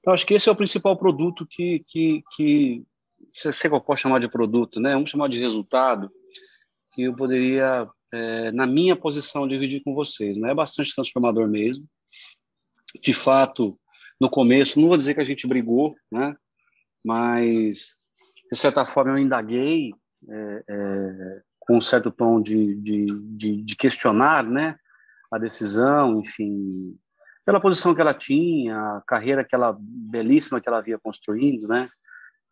Então, 0.00 0.12
acho 0.12 0.26
que 0.26 0.34
esse 0.34 0.48
é 0.48 0.52
o 0.52 0.56
principal 0.56 0.96
produto 0.96 1.46
que, 1.48 1.84
que, 1.86 2.22
que 2.34 2.82
se 3.30 3.52
que 3.52 3.66
eu 3.68 3.80
posso 3.80 4.02
chamar 4.02 4.18
de 4.18 4.28
produto, 4.28 4.80
né? 4.80 4.94
Vamos 4.94 5.10
chamar 5.10 5.28
de 5.28 5.38
resultado, 5.38 6.10
que 6.92 7.02
eu 7.02 7.14
poderia, 7.14 7.88
é, 8.12 8.50
na 8.50 8.66
minha 8.66 8.96
posição, 8.96 9.46
dividir 9.46 9.82
com 9.84 9.94
vocês. 9.94 10.38
Né? 10.38 10.50
É 10.50 10.54
bastante 10.54 10.94
transformador 10.94 11.46
mesmo. 11.48 11.86
De 13.02 13.14
fato, 13.14 13.78
no 14.20 14.28
começo, 14.28 14.80
não 14.80 14.88
vou 14.88 14.96
dizer 14.96 15.14
que 15.14 15.20
a 15.20 15.24
gente 15.24 15.46
brigou, 15.46 15.94
né? 16.10 16.34
Mas 17.04 18.00
de 18.50 18.58
certa 18.58 18.84
forma, 18.84 19.12
eu 19.12 19.18
indaguei 19.18 19.92
é, 20.28 20.64
é, 20.68 21.42
com 21.58 21.76
um 21.76 21.80
certo 21.80 22.10
tom 22.10 22.40
de, 22.40 22.74
de, 22.76 23.06
de, 23.36 23.62
de, 23.62 23.76
questionar 23.76 24.44
né, 24.44 24.76
a 25.32 25.38
decisão, 25.38 26.20
enfim, 26.20 26.96
pela 27.44 27.60
posição 27.60 27.94
que 27.94 28.00
ela 28.00 28.12
tinha, 28.12 28.76
a 28.76 29.02
carreira 29.06 29.44
que 29.44 29.54
ela, 29.54 29.76
belíssima 29.80 30.60
que 30.60 30.68
ela 30.68 30.78
havia 30.78 30.98
construindo, 30.98 31.68
né, 31.68 31.88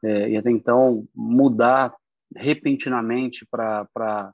é, 0.05 0.31
e 0.31 0.37
até 0.37 0.51
então 0.51 1.07
mudar 1.15 1.93
repentinamente 2.37 3.47
para 3.51 4.33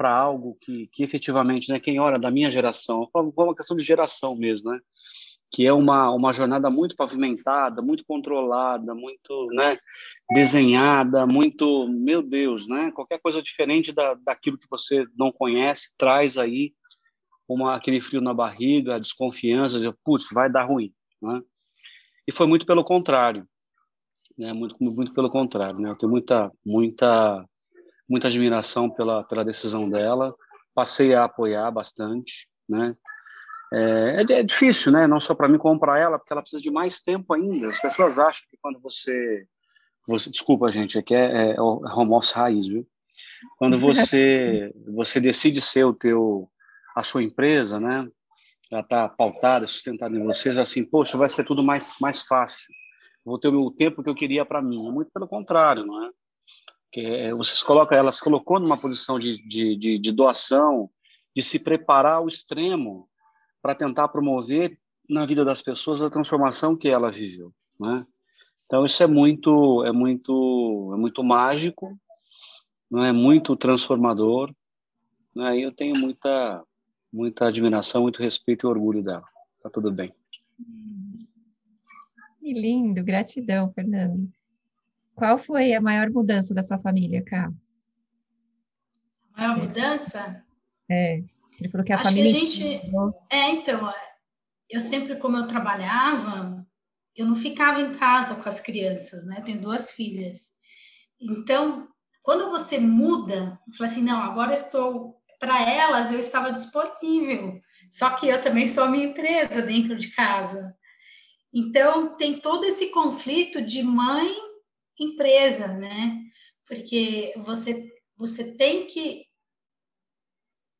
algo 0.00 0.58
que, 0.60 0.88
que 0.92 1.02
efetivamente, 1.02 1.72
né, 1.72 1.80
quem 1.80 1.98
olha 1.98 2.18
da 2.18 2.30
minha 2.30 2.50
geração, 2.50 3.08
foi 3.10 3.22
uma 3.22 3.56
questão 3.56 3.76
de 3.76 3.84
geração 3.84 4.36
mesmo, 4.36 4.70
né, 4.70 4.78
que 5.50 5.66
é 5.66 5.72
uma, 5.72 6.10
uma 6.10 6.32
jornada 6.32 6.68
muito 6.70 6.94
pavimentada, 6.94 7.80
muito 7.80 8.04
controlada, 8.04 8.94
muito 8.94 9.46
né, 9.52 9.78
desenhada, 10.30 11.26
muito, 11.26 11.88
meu 11.88 12.22
Deus, 12.22 12.68
né? 12.68 12.92
Qualquer 12.92 13.18
coisa 13.18 13.42
diferente 13.42 13.92
da, 13.92 14.14
daquilo 14.14 14.58
que 14.58 14.68
você 14.70 15.06
não 15.16 15.32
conhece 15.32 15.92
traz 15.96 16.36
aí 16.36 16.74
uma, 17.48 17.74
aquele 17.74 18.00
frio 18.00 18.20
na 18.20 18.34
barriga, 18.34 18.96
a 18.96 18.98
desconfiança, 18.98 19.80
de, 19.80 19.90
putz, 20.04 20.28
vai 20.32 20.50
dar 20.50 20.64
ruim, 20.64 20.92
né? 21.20 21.40
E 22.26 22.32
foi 22.32 22.46
muito 22.46 22.66
pelo 22.66 22.84
contrário, 22.84 23.48
né? 24.36 24.52
Muito, 24.52 24.76
muito 24.80 25.14
pelo 25.14 25.30
contrário, 25.30 25.80
né? 25.80 25.90
Eu 25.90 25.96
tenho 25.96 26.12
muita, 26.12 26.52
muita, 26.64 27.48
muita 28.06 28.28
admiração 28.28 28.90
pela, 28.90 29.24
pela 29.24 29.44
decisão 29.44 29.88
dela, 29.88 30.34
passei 30.74 31.14
a 31.14 31.24
apoiar 31.24 31.70
bastante, 31.70 32.46
né? 32.68 32.94
É, 33.72 34.24
é, 34.28 34.32
é 34.38 34.42
difícil, 34.42 34.92
né? 34.92 35.06
Não 35.06 35.20
só 35.20 35.34
para 35.34 35.48
mim 35.48 35.58
comprar 35.58 35.98
ela, 35.98 36.18
porque 36.18 36.32
ela 36.32 36.42
precisa 36.42 36.62
de 36.62 36.70
mais 36.70 37.02
tempo 37.02 37.32
ainda. 37.34 37.68
As 37.68 37.80
pessoas 37.80 38.18
acham 38.18 38.42
que 38.50 38.56
quando 38.60 38.80
você, 38.80 39.46
você 40.06 40.30
desculpa, 40.30 40.72
gente, 40.72 40.98
aqui 40.98 41.14
é, 41.14 41.54
é 41.54 41.60
o 41.60 41.82
home 41.84 42.12
office 42.12 42.32
raiz, 42.32 42.66
viu? 42.66 42.86
Quando 43.58 43.78
você 43.78 44.72
você 44.94 45.20
decide 45.20 45.60
ser 45.60 45.84
o 45.84 45.94
teu 45.94 46.50
a 46.94 47.02
sua 47.02 47.22
empresa, 47.22 47.78
né? 47.78 48.08
Já 48.70 48.80
está 48.80 49.08
pautada, 49.08 49.66
sustentada 49.66 50.16
em 50.16 50.24
você, 50.24 50.52
já 50.52 50.62
assim, 50.62 50.84
poxa, 50.84 51.16
vai 51.16 51.28
ser 51.28 51.44
tudo 51.44 51.62
mais 51.62 51.96
mais 52.00 52.22
fácil. 52.22 52.72
Vou 53.24 53.38
ter 53.38 53.48
o 53.48 53.52
meu 53.52 53.70
tempo 53.70 54.02
que 54.02 54.08
eu 54.08 54.14
queria 54.14 54.44
para 54.44 54.62
mim. 54.62 54.90
Muito 54.90 55.10
pelo 55.12 55.28
contrário, 55.28 55.84
não 55.84 56.06
é? 56.06 56.10
Que 56.90 57.00
é, 57.00 57.34
você 57.34 57.54
se 57.54 57.64
coloca, 57.64 57.94
ela 57.94 58.12
se 58.12 58.22
colocou 58.22 58.58
numa 58.58 58.80
posição 58.80 59.18
de, 59.18 59.36
de, 59.46 59.76
de, 59.76 59.98
de 59.98 60.12
doação, 60.12 60.88
de 61.36 61.42
se 61.42 61.58
preparar 61.58 62.14
ao 62.14 62.28
extremo 62.28 63.07
para 63.62 63.74
tentar 63.74 64.08
promover 64.08 64.78
na 65.08 65.24
vida 65.24 65.44
das 65.44 65.62
pessoas 65.62 66.02
a 66.02 66.10
transformação 66.10 66.76
que 66.76 66.88
ela 66.88 67.10
viveu, 67.10 67.52
né? 67.80 68.06
Então 68.66 68.84
isso 68.84 69.02
é 69.02 69.06
muito 69.06 69.82
é 69.84 69.92
muito 69.92 70.92
é 70.94 70.98
muito 70.98 71.24
mágico, 71.24 71.98
não 72.90 73.02
é 73.02 73.12
muito 73.12 73.56
transformador, 73.56 74.54
né? 75.34 75.58
E 75.58 75.62
eu 75.62 75.72
tenho 75.72 75.98
muita 75.98 76.62
muita 77.10 77.46
admiração, 77.48 78.02
muito 78.02 78.22
respeito 78.22 78.66
e 78.66 78.68
orgulho 78.68 79.02
dela. 79.02 79.24
Tá 79.62 79.70
tudo 79.70 79.90
bem. 79.90 80.14
Que 82.38 82.52
lindo, 82.52 83.02
gratidão, 83.02 83.72
Fernando. 83.72 84.30
Qual 85.14 85.36
foi 85.36 85.74
a 85.74 85.80
maior 85.80 86.10
mudança 86.10 86.54
da 86.54 86.62
sua 86.62 86.78
família, 86.78 87.22
Cá? 87.24 87.52
A 89.34 89.40
maior 89.40 89.58
mudança? 89.58 90.44
É. 90.88 91.22
Ele 91.58 91.68
falou 91.68 91.84
que 91.84 91.92
a 91.92 91.96
Acho 91.96 92.10
família. 92.10 92.32
Que 92.32 92.36
a 92.36 92.40
gente... 92.40 92.80
É, 93.30 93.50
então, 93.50 93.92
eu 94.68 94.80
sempre, 94.80 95.16
como 95.16 95.36
eu 95.36 95.46
trabalhava, 95.46 96.66
eu 97.16 97.26
não 97.26 97.36
ficava 97.36 97.80
em 97.80 97.94
casa 97.94 98.36
com 98.36 98.48
as 98.48 98.60
crianças, 98.60 99.26
né? 99.26 99.40
Tenho 99.44 99.60
duas 99.60 99.90
filhas. 99.92 100.52
Então, 101.20 101.88
quando 102.22 102.50
você 102.50 102.78
muda, 102.78 103.58
fala 103.76 103.90
assim, 103.90 104.02
não, 104.02 104.22
agora 104.22 104.50
eu 104.50 104.54
estou 104.54 105.18
para 105.38 105.62
elas 105.70 106.12
eu 106.12 106.18
estava 106.18 106.52
disponível. 106.52 107.60
Só 107.90 108.10
que 108.10 108.28
eu 108.28 108.40
também 108.40 108.66
sou 108.66 108.84
a 108.84 108.88
minha 108.88 109.06
empresa 109.06 109.62
dentro 109.62 109.96
de 109.96 110.12
casa. 110.14 110.74
Então 111.52 112.16
tem 112.16 112.38
todo 112.38 112.64
esse 112.64 112.90
conflito 112.90 113.62
de 113.62 113.82
mãe 113.82 114.28
empresa, 114.98 115.68
né? 115.68 116.18
Porque 116.66 117.32
você 117.38 117.88
você 118.16 118.56
tem 118.56 118.86
que 118.86 119.27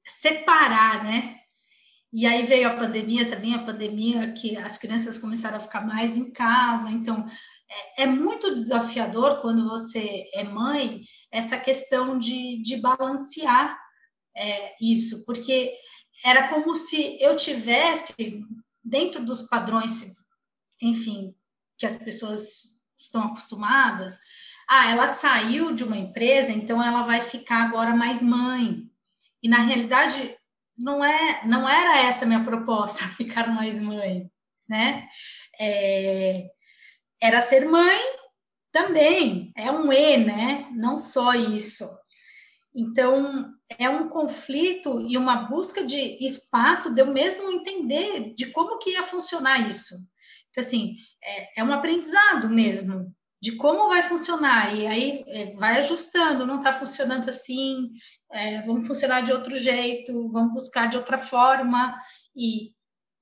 separar, 0.09 1.05
né? 1.05 1.39
E 2.13 2.27
aí 2.27 2.45
veio 2.45 2.69
a 2.69 2.77
pandemia 2.77 3.29
também, 3.29 3.55
a 3.55 3.63
pandemia 3.63 4.33
que 4.33 4.57
as 4.57 4.79
crianças 4.79 5.19
começaram 5.19 5.59
a 5.59 5.61
ficar 5.61 5.87
mais 5.87 6.17
em 6.17 6.33
casa, 6.33 6.91
então 6.91 7.29
é, 7.71 8.05
é 8.05 8.07
muito 8.07 8.55
desafiador 8.55 9.43
quando 9.43 9.69
você 9.69 10.25
é 10.33 10.43
mãe 10.43 11.03
essa 11.31 11.59
questão 11.59 12.19
de, 12.19 12.63
de 12.63 12.79
balancear 12.79 13.79
é, 14.35 14.75
isso, 14.81 15.25
porque 15.27 15.75
era 16.25 16.49
como 16.49 16.75
se 16.75 17.21
eu 17.21 17.37
tivesse 17.37 18.15
dentro 18.83 19.25
dos 19.25 19.43
padrões, 19.43 20.17
enfim, 20.81 21.35
que 21.77 21.87
as 21.87 21.97
pessoas 21.97 22.79
estão 22.97 23.25
acostumadas. 23.25 24.19
Ah, 24.69 24.91
ela 24.91 25.07
saiu 25.07 25.75
de 25.75 25.85
uma 25.85 25.97
empresa, 25.97 26.51
então 26.53 26.83
ela 26.83 27.03
vai 27.03 27.21
ficar 27.21 27.65
agora 27.65 27.95
mais 27.95 28.23
mãe. 28.23 28.91
E 29.43 29.49
na 29.49 29.59
realidade 29.59 30.37
não 30.77 31.05
é, 31.05 31.47
não 31.47 31.69
era 31.69 31.99
essa 32.07 32.25
a 32.25 32.29
minha 32.29 32.45
proposta, 32.45 33.07
ficar 33.17 33.49
mais 33.49 33.81
mãe, 33.81 34.31
né? 34.69 35.09
É, 35.59 36.49
era 37.21 37.43
ser 37.43 37.67
mãe 37.67 37.99
também, 38.71 39.53
é 39.57 39.71
um 39.71 39.93
E, 39.93 40.19
né? 40.19 40.69
Não 40.73 40.97
só 40.97 41.35
isso. 41.35 41.85
Então, 42.75 43.53
é 43.77 43.89
um 43.91 44.09
conflito 44.09 45.01
e 45.09 45.17
uma 45.17 45.49
busca 45.49 45.85
de 45.85 45.97
espaço 46.25 46.95
de 46.95 47.01
eu 47.01 47.07
mesmo 47.07 47.51
entender 47.51 48.35
de 48.37 48.47
como 48.53 48.79
que 48.79 48.91
ia 48.91 49.03
funcionar 49.03 49.69
isso. 49.69 49.95
Então, 50.51 50.63
assim, 50.63 50.97
é, 51.23 51.61
é 51.61 51.65
um 51.65 51.73
aprendizado 51.73 52.49
mesmo 52.49 53.13
de 53.41 53.57
como 53.57 53.89
vai 53.89 54.03
funcionar, 54.03 54.75
e 54.75 54.87
aí 54.87 55.25
é, 55.29 55.55
vai 55.55 55.79
ajustando, 55.79 56.47
não 56.47 56.59
está 56.59 56.73
funcionando 56.73 57.29
assim, 57.29 57.91
é, 58.33 58.63
vamos 58.63 58.87
funcionar 58.87 59.21
de 59.23 59.33
outro 59.33 59.57
jeito, 59.57 60.29
vamos 60.31 60.53
buscar 60.53 60.89
de 60.89 60.97
outra 60.97 61.17
forma, 61.17 62.01
e, 62.35 62.75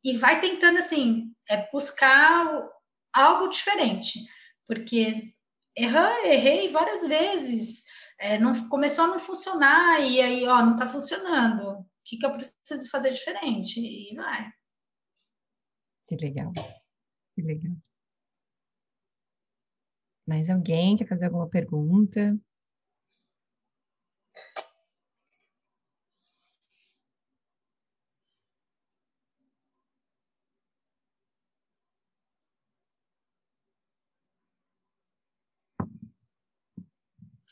e 0.03 0.17
vai 0.17 0.41
tentando, 0.41 0.79
assim, 0.79 1.35
é, 1.49 1.71
buscar 1.71 2.47
algo 3.12 3.49
diferente, 3.49 4.21
porque 4.67 5.35
errei, 5.77 6.33
errei 6.33 6.69
várias 6.71 7.07
vezes, 7.07 7.85
é, 8.19 8.39
não, 8.39 8.69
começou 8.69 9.05
a 9.05 9.09
não 9.09 9.19
funcionar, 9.19 10.01
e 10.01 10.21
aí, 10.21 10.47
ó, 10.47 10.62
não 10.64 10.73
está 10.73 10.87
funcionando, 10.87 11.81
o 11.81 11.87
que, 12.03 12.17
que 12.17 12.25
eu 12.25 12.33
preciso 12.33 12.91
fazer 12.91 13.12
diferente? 13.12 13.81
E 13.81 14.14
vai. 14.14 14.51
Que 16.09 16.17
legal, 16.17 16.53
que 17.35 17.43
legal. 17.43 17.77
Mais 20.27 20.51
alguém 20.51 20.97
quer 20.97 21.07
fazer 21.07 21.27
alguma 21.27 21.49
pergunta? 21.49 22.37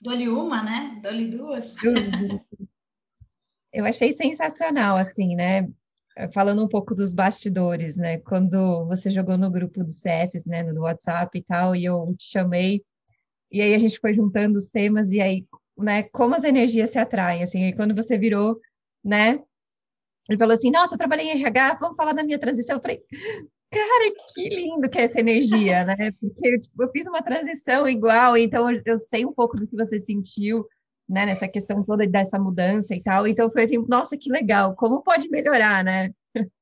Dole 0.01 0.29
uma, 0.29 0.63
né? 0.63 1.01
Dole 1.03 1.31
duas. 1.31 1.75
Eu 3.73 3.85
achei 3.85 4.13
sensacional, 4.13 4.97
assim, 4.97 5.35
né? 5.35 5.69
Falando 6.33 6.65
um 6.65 6.69
pouco 6.69 6.95
dos 6.95 7.13
bastidores, 7.13 7.97
né? 7.97 8.19
Quando 8.19 8.87
você 8.87 9.11
jogou 9.11 9.37
no 9.37 9.51
grupo 9.51 9.83
dos 9.83 10.01
CFs, 10.01 10.47
né? 10.47 10.63
No 10.63 10.83
WhatsApp 10.83 11.37
e 11.37 11.43
tal, 11.43 11.75
e 11.75 11.85
eu 11.85 12.15
te 12.17 12.31
chamei, 12.31 12.85
e 13.51 13.61
aí 13.61 13.75
a 13.75 13.79
gente 13.79 13.99
foi 13.99 14.15
juntando 14.15 14.59
os 14.59 14.69
temas, 14.69 15.11
e 15.11 15.21
aí, 15.21 15.47
né? 15.77 16.05
Como 16.05 16.35
as 16.35 16.45
energias 16.45 16.91
se 16.91 16.99
atraem, 16.99 17.43
assim, 17.43 17.65
e 17.67 17.73
quando 17.73 17.95
você 17.95 18.17
virou, 18.17 18.61
né? 19.05 19.41
Ele 20.29 20.39
falou 20.39 20.55
assim: 20.55 20.71
Nossa, 20.71 20.95
eu 20.95 20.99
trabalhei 20.99 21.27
em 21.27 21.41
RH, 21.43 21.79
vamos 21.81 21.97
falar 21.97 22.13
da 22.13 22.25
minha 22.25 22.39
transição. 22.39 22.77
Eu 22.77 22.83
falei: 22.83 23.03
Cara, 23.71 24.15
que 24.33 24.49
lindo 24.49 24.89
que 24.89 24.99
é 24.99 25.03
essa 25.03 25.21
energia, 25.21 25.85
né? 25.85 26.13
Porque 26.21 26.59
tipo, 26.61 26.83
eu 26.83 26.91
fiz 26.91 27.07
uma 27.07 27.23
transição 27.23 27.89
igual, 27.89 28.37
então 28.37 28.71
eu, 28.71 28.97
sei 28.97 29.27
um 29.27 29.33
pouco 29.33 29.57
do 29.57 29.67
que 29.67 29.77
você 29.77 29.99
sentiu, 29.99 30.67
né? 31.09 31.27
Nessa 31.27 31.49
questão 31.49 31.83
toda 31.85 32.07
dessa 32.07 32.39
mudança 32.39 32.95
e 32.95 33.03
tal. 33.03 33.27
Então 33.27 33.51
foi 33.51 33.65
assim, 33.65 33.85
nossa, 33.89 34.17
que 34.17 34.31
legal, 34.31 34.75
como 34.75 35.03
pode 35.03 35.29
melhorar, 35.29 35.85
né? 35.85 36.11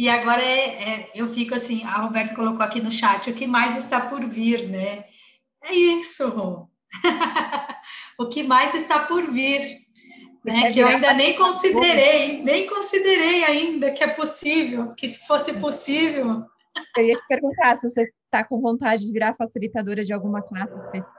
E 0.00 0.08
agora 0.08 0.40
é, 0.40 0.90
é, 0.90 1.10
eu 1.12 1.26
fico 1.26 1.56
assim, 1.56 1.82
a 1.82 2.02
Roberta 2.02 2.32
colocou 2.32 2.62
aqui 2.62 2.80
no 2.80 2.88
chat, 2.88 3.28
o 3.28 3.34
que 3.34 3.48
mais 3.48 3.76
está 3.76 4.00
por 4.00 4.24
vir, 4.28 4.68
né? 4.68 5.04
É 5.60 5.74
isso, 5.74 6.28
Rô. 6.28 6.70
o 8.16 8.28
que 8.28 8.44
mais 8.44 8.76
está 8.76 9.06
por 9.06 9.28
vir 9.28 9.88
né, 10.44 10.72
que 10.72 10.78
eu 10.78 10.86
ainda 10.86 11.12
nem 11.12 11.36
considerei, 11.36 12.42
nem 12.42 12.66
considerei 12.66 13.44
ainda 13.44 13.90
que 13.90 14.02
é 14.02 14.08
possível, 14.08 14.94
que 14.94 15.06
se 15.06 15.26
fosse 15.26 15.60
possível. 15.60 16.44
Eu 16.96 17.04
ia 17.04 17.14
te 17.14 17.26
perguntar 17.26 17.76
se 17.76 17.88
você 17.90 18.08
está 18.28 18.44
com 18.44 18.60
vontade 18.60 19.06
de 19.06 19.12
virar 19.12 19.34
facilitadora 19.34 20.04
de 20.04 20.12
alguma 20.12 20.42
classe 20.42 20.74
específica. 20.76 21.18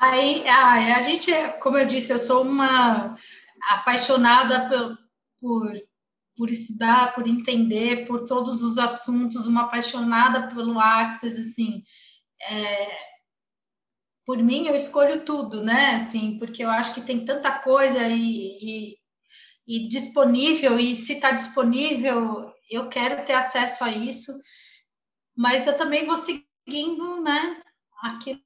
Aí, 0.00 0.46
ah, 0.48 0.96
a 0.96 1.02
gente, 1.02 1.30
como 1.62 1.78
eu 1.78 1.86
disse, 1.86 2.12
eu 2.12 2.18
sou 2.18 2.42
uma 2.42 3.16
apaixonada 3.70 4.68
por, 4.68 4.98
por, 5.40 5.82
por 6.36 6.50
estudar, 6.50 7.14
por 7.14 7.26
entender, 7.26 8.06
por 8.06 8.26
todos 8.26 8.62
os 8.62 8.76
assuntos, 8.76 9.46
uma 9.46 9.62
apaixonada 9.62 10.48
pelo 10.48 10.78
Access, 10.80 11.38
assim, 11.38 11.82
é, 12.42 12.96
por 14.26 14.38
mim, 14.42 14.66
eu 14.66 14.74
escolho 14.74 15.24
tudo, 15.24 15.62
né? 15.62 15.94
Assim, 15.94 16.38
porque 16.38 16.64
eu 16.64 16.70
acho 16.70 16.94
que 16.94 17.00
tem 17.00 17.24
tanta 17.24 17.52
coisa 17.58 18.02
e, 18.08 18.58
e, 18.60 18.96
e 19.66 19.88
disponível, 19.88 20.78
e 20.78 20.94
se 20.94 21.14
está 21.14 21.30
disponível, 21.30 22.52
eu 22.70 22.88
quero 22.88 23.24
ter 23.24 23.34
acesso 23.34 23.84
a 23.84 23.90
isso, 23.90 24.32
mas 25.36 25.66
eu 25.66 25.76
também 25.76 26.04
vou 26.04 26.16
seguindo, 26.16 27.22
né? 27.22 27.62
Aquilo 28.02 28.40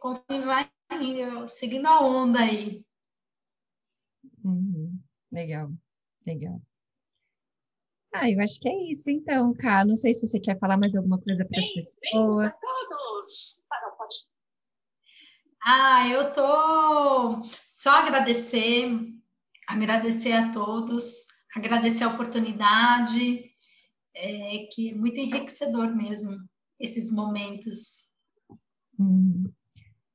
conforme 0.00 0.44
vai 0.44 0.70
eu, 0.90 1.48
seguindo 1.48 1.86
a 1.86 2.00
onda 2.00 2.40
aí. 2.40 2.84
Uhum. 4.44 4.98
Legal, 5.32 5.72
legal. 6.26 6.60
Ah, 8.12 8.30
eu 8.30 8.40
acho 8.40 8.60
que 8.60 8.68
é 8.68 8.90
isso, 8.90 9.10
então, 9.10 9.52
Cá. 9.54 9.84
Não 9.84 9.96
sei 9.96 10.14
se 10.14 10.26
você 10.26 10.38
quer 10.38 10.58
falar 10.58 10.76
mais 10.76 10.94
alguma 10.94 11.20
coisa 11.20 11.44
para 11.44 11.58
as 11.58 11.68
pessoas. 11.68 12.46
a 12.46 12.50
todos 12.52 13.66
podcast 14.04 14.34
ah, 15.66 16.06
eu 16.08 16.30
tô 16.30 17.40
só 17.66 17.90
agradecer, 17.92 18.86
agradecer 19.66 20.32
a 20.32 20.50
todos, 20.50 21.26
agradecer 21.56 22.04
a 22.04 22.08
oportunidade, 22.08 23.50
é, 24.14 24.66
que 24.72 24.90
é 24.90 24.94
muito 24.94 25.18
enriquecedor 25.18 25.94
mesmo 25.94 26.36
esses 26.78 27.12
momentos. 27.12 28.10
Hum. 28.98 29.44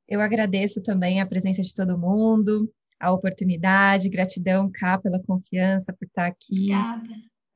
Eu 0.07 0.21
agradeço 0.21 0.81
também 0.81 1.21
a 1.21 1.25
presença 1.25 1.61
de 1.61 1.73
todo 1.73 1.97
mundo, 1.97 2.71
a 2.99 3.11
oportunidade, 3.11 4.09
gratidão, 4.09 4.69
Cá, 4.71 4.97
pela 4.97 5.21
confiança, 5.23 5.93
por 5.93 6.05
estar 6.05 6.27
aqui. 6.27 6.73
Obrigada. 6.73 7.07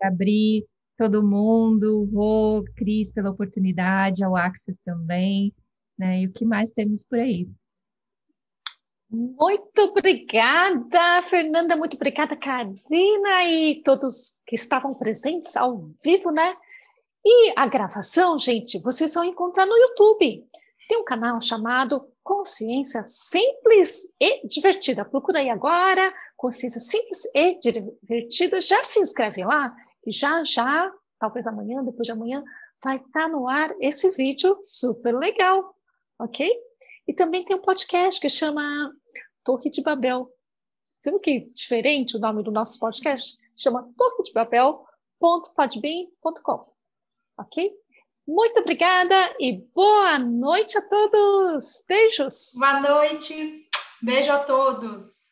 Abrir 0.02 0.66
todo 0.98 1.26
mundo, 1.26 2.06
Rô, 2.14 2.64
Cris, 2.76 3.12
pela 3.12 3.32
oportunidade, 3.32 4.24
ao 4.24 4.36
Access 4.36 4.80
também, 4.84 5.54
né? 5.98 6.22
E 6.22 6.28
o 6.28 6.32
que 6.32 6.46
mais 6.46 6.72
temos 6.72 7.06
por 7.06 7.20
aí? 7.20 7.50
Muito 9.16 9.80
obrigada, 9.84 11.22
Fernanda, 11.22 11.76
muito 11.76 11.96
obrigada, 11.96 12.36
Karina 12.36 13.44
e 13.46 13.80
todos 13.84 14.42
que 14.48 14.56
estavam 14.56 14.96
presentes 14.96 15.56
ao 15.56 15.88
vivo, 16.04 16.32
né? 16.32 16.58
E 17.24 17.54
a 17.56 17.68
gravação, 17.68 18.40
gente, 18.40 18.82
vocês 18.82 19.14
vão 19.14 19.24
encontrar 19.24 19.68
no 19.68 19.78
YouTube. 19.78 20.44
Tem 20.90 20.98
um 20.98 21.04
canal 21.04 21.40
chamado 21.40 22.04
Consciência 22.24 23.04
Simples 23.06 24.12
e 24.20 24.48
Divertida. 24.48 25.06
Procura 25.06 25.40
aí 25.40 25.50
agora, 25.52 26.12
Consciência 26.36 26.80
Simples 26.80 27.24
e 27.36 27.60
Divertida. 27.60 28.60
Já 28.60 28.82
se 28.82 29.00
inscreve 29.00 29.46
lá 29.46 29.76
e 30.08 30.12
já, 30.12 30.44
já, 30.44 30.92
talvez 31.20 31.46
amanhã, 31.46 31.84
depois 31.84 32.08
de 32.08 32.12
amanhã, 32.12 32.44
vai 32.84 32.98
estar 32.98 33.30
no 33.30 33.48
ar 33.48 33.76
esse 33.80 34.10
vídeo 34.14 34.60
super 34.66 35.16
legal, 35.16 35.76
ok? 36.20 36.52
E 37.08 37.14
também 37.14 37.46
tem 37.46 37.56
um 37.56 37.62
podcast 37.62 38.20
que 38.20 38.28
chama 38.28 38.92
Torre 39.44 39.70
de 39.70 39.82
Babel. 39.82 40.32
Você 40.98 41.12
viu 41.12 41.20
que 41.20 41.52
diferente 41.54 42.16
o 42.16 42.20
nome 42.20 42.42
do 42.44 42.52
nosso 42.52 42.80
podcast? 42.80 43.38
Chama 43.58 43.92
torre 43.98 44.24
de 44.24 44.32
Babel.podbean.com. 44.32 46.74
Ok? 47.38 47.74
Muito 48.26 48.62
obrigada 48.62 49.36
e 49.40 49.58
boa 49.76 50.18
noite 50.18 50.78
a 50.78 50.88
todos. 50.88 51.84
Beijos. 51.88 52.52
Boa 52.58 52.80
noite. 52.80 53.68
Beijo 54.02 54.32
a 54.32 54.40
todos. 54.40 55.23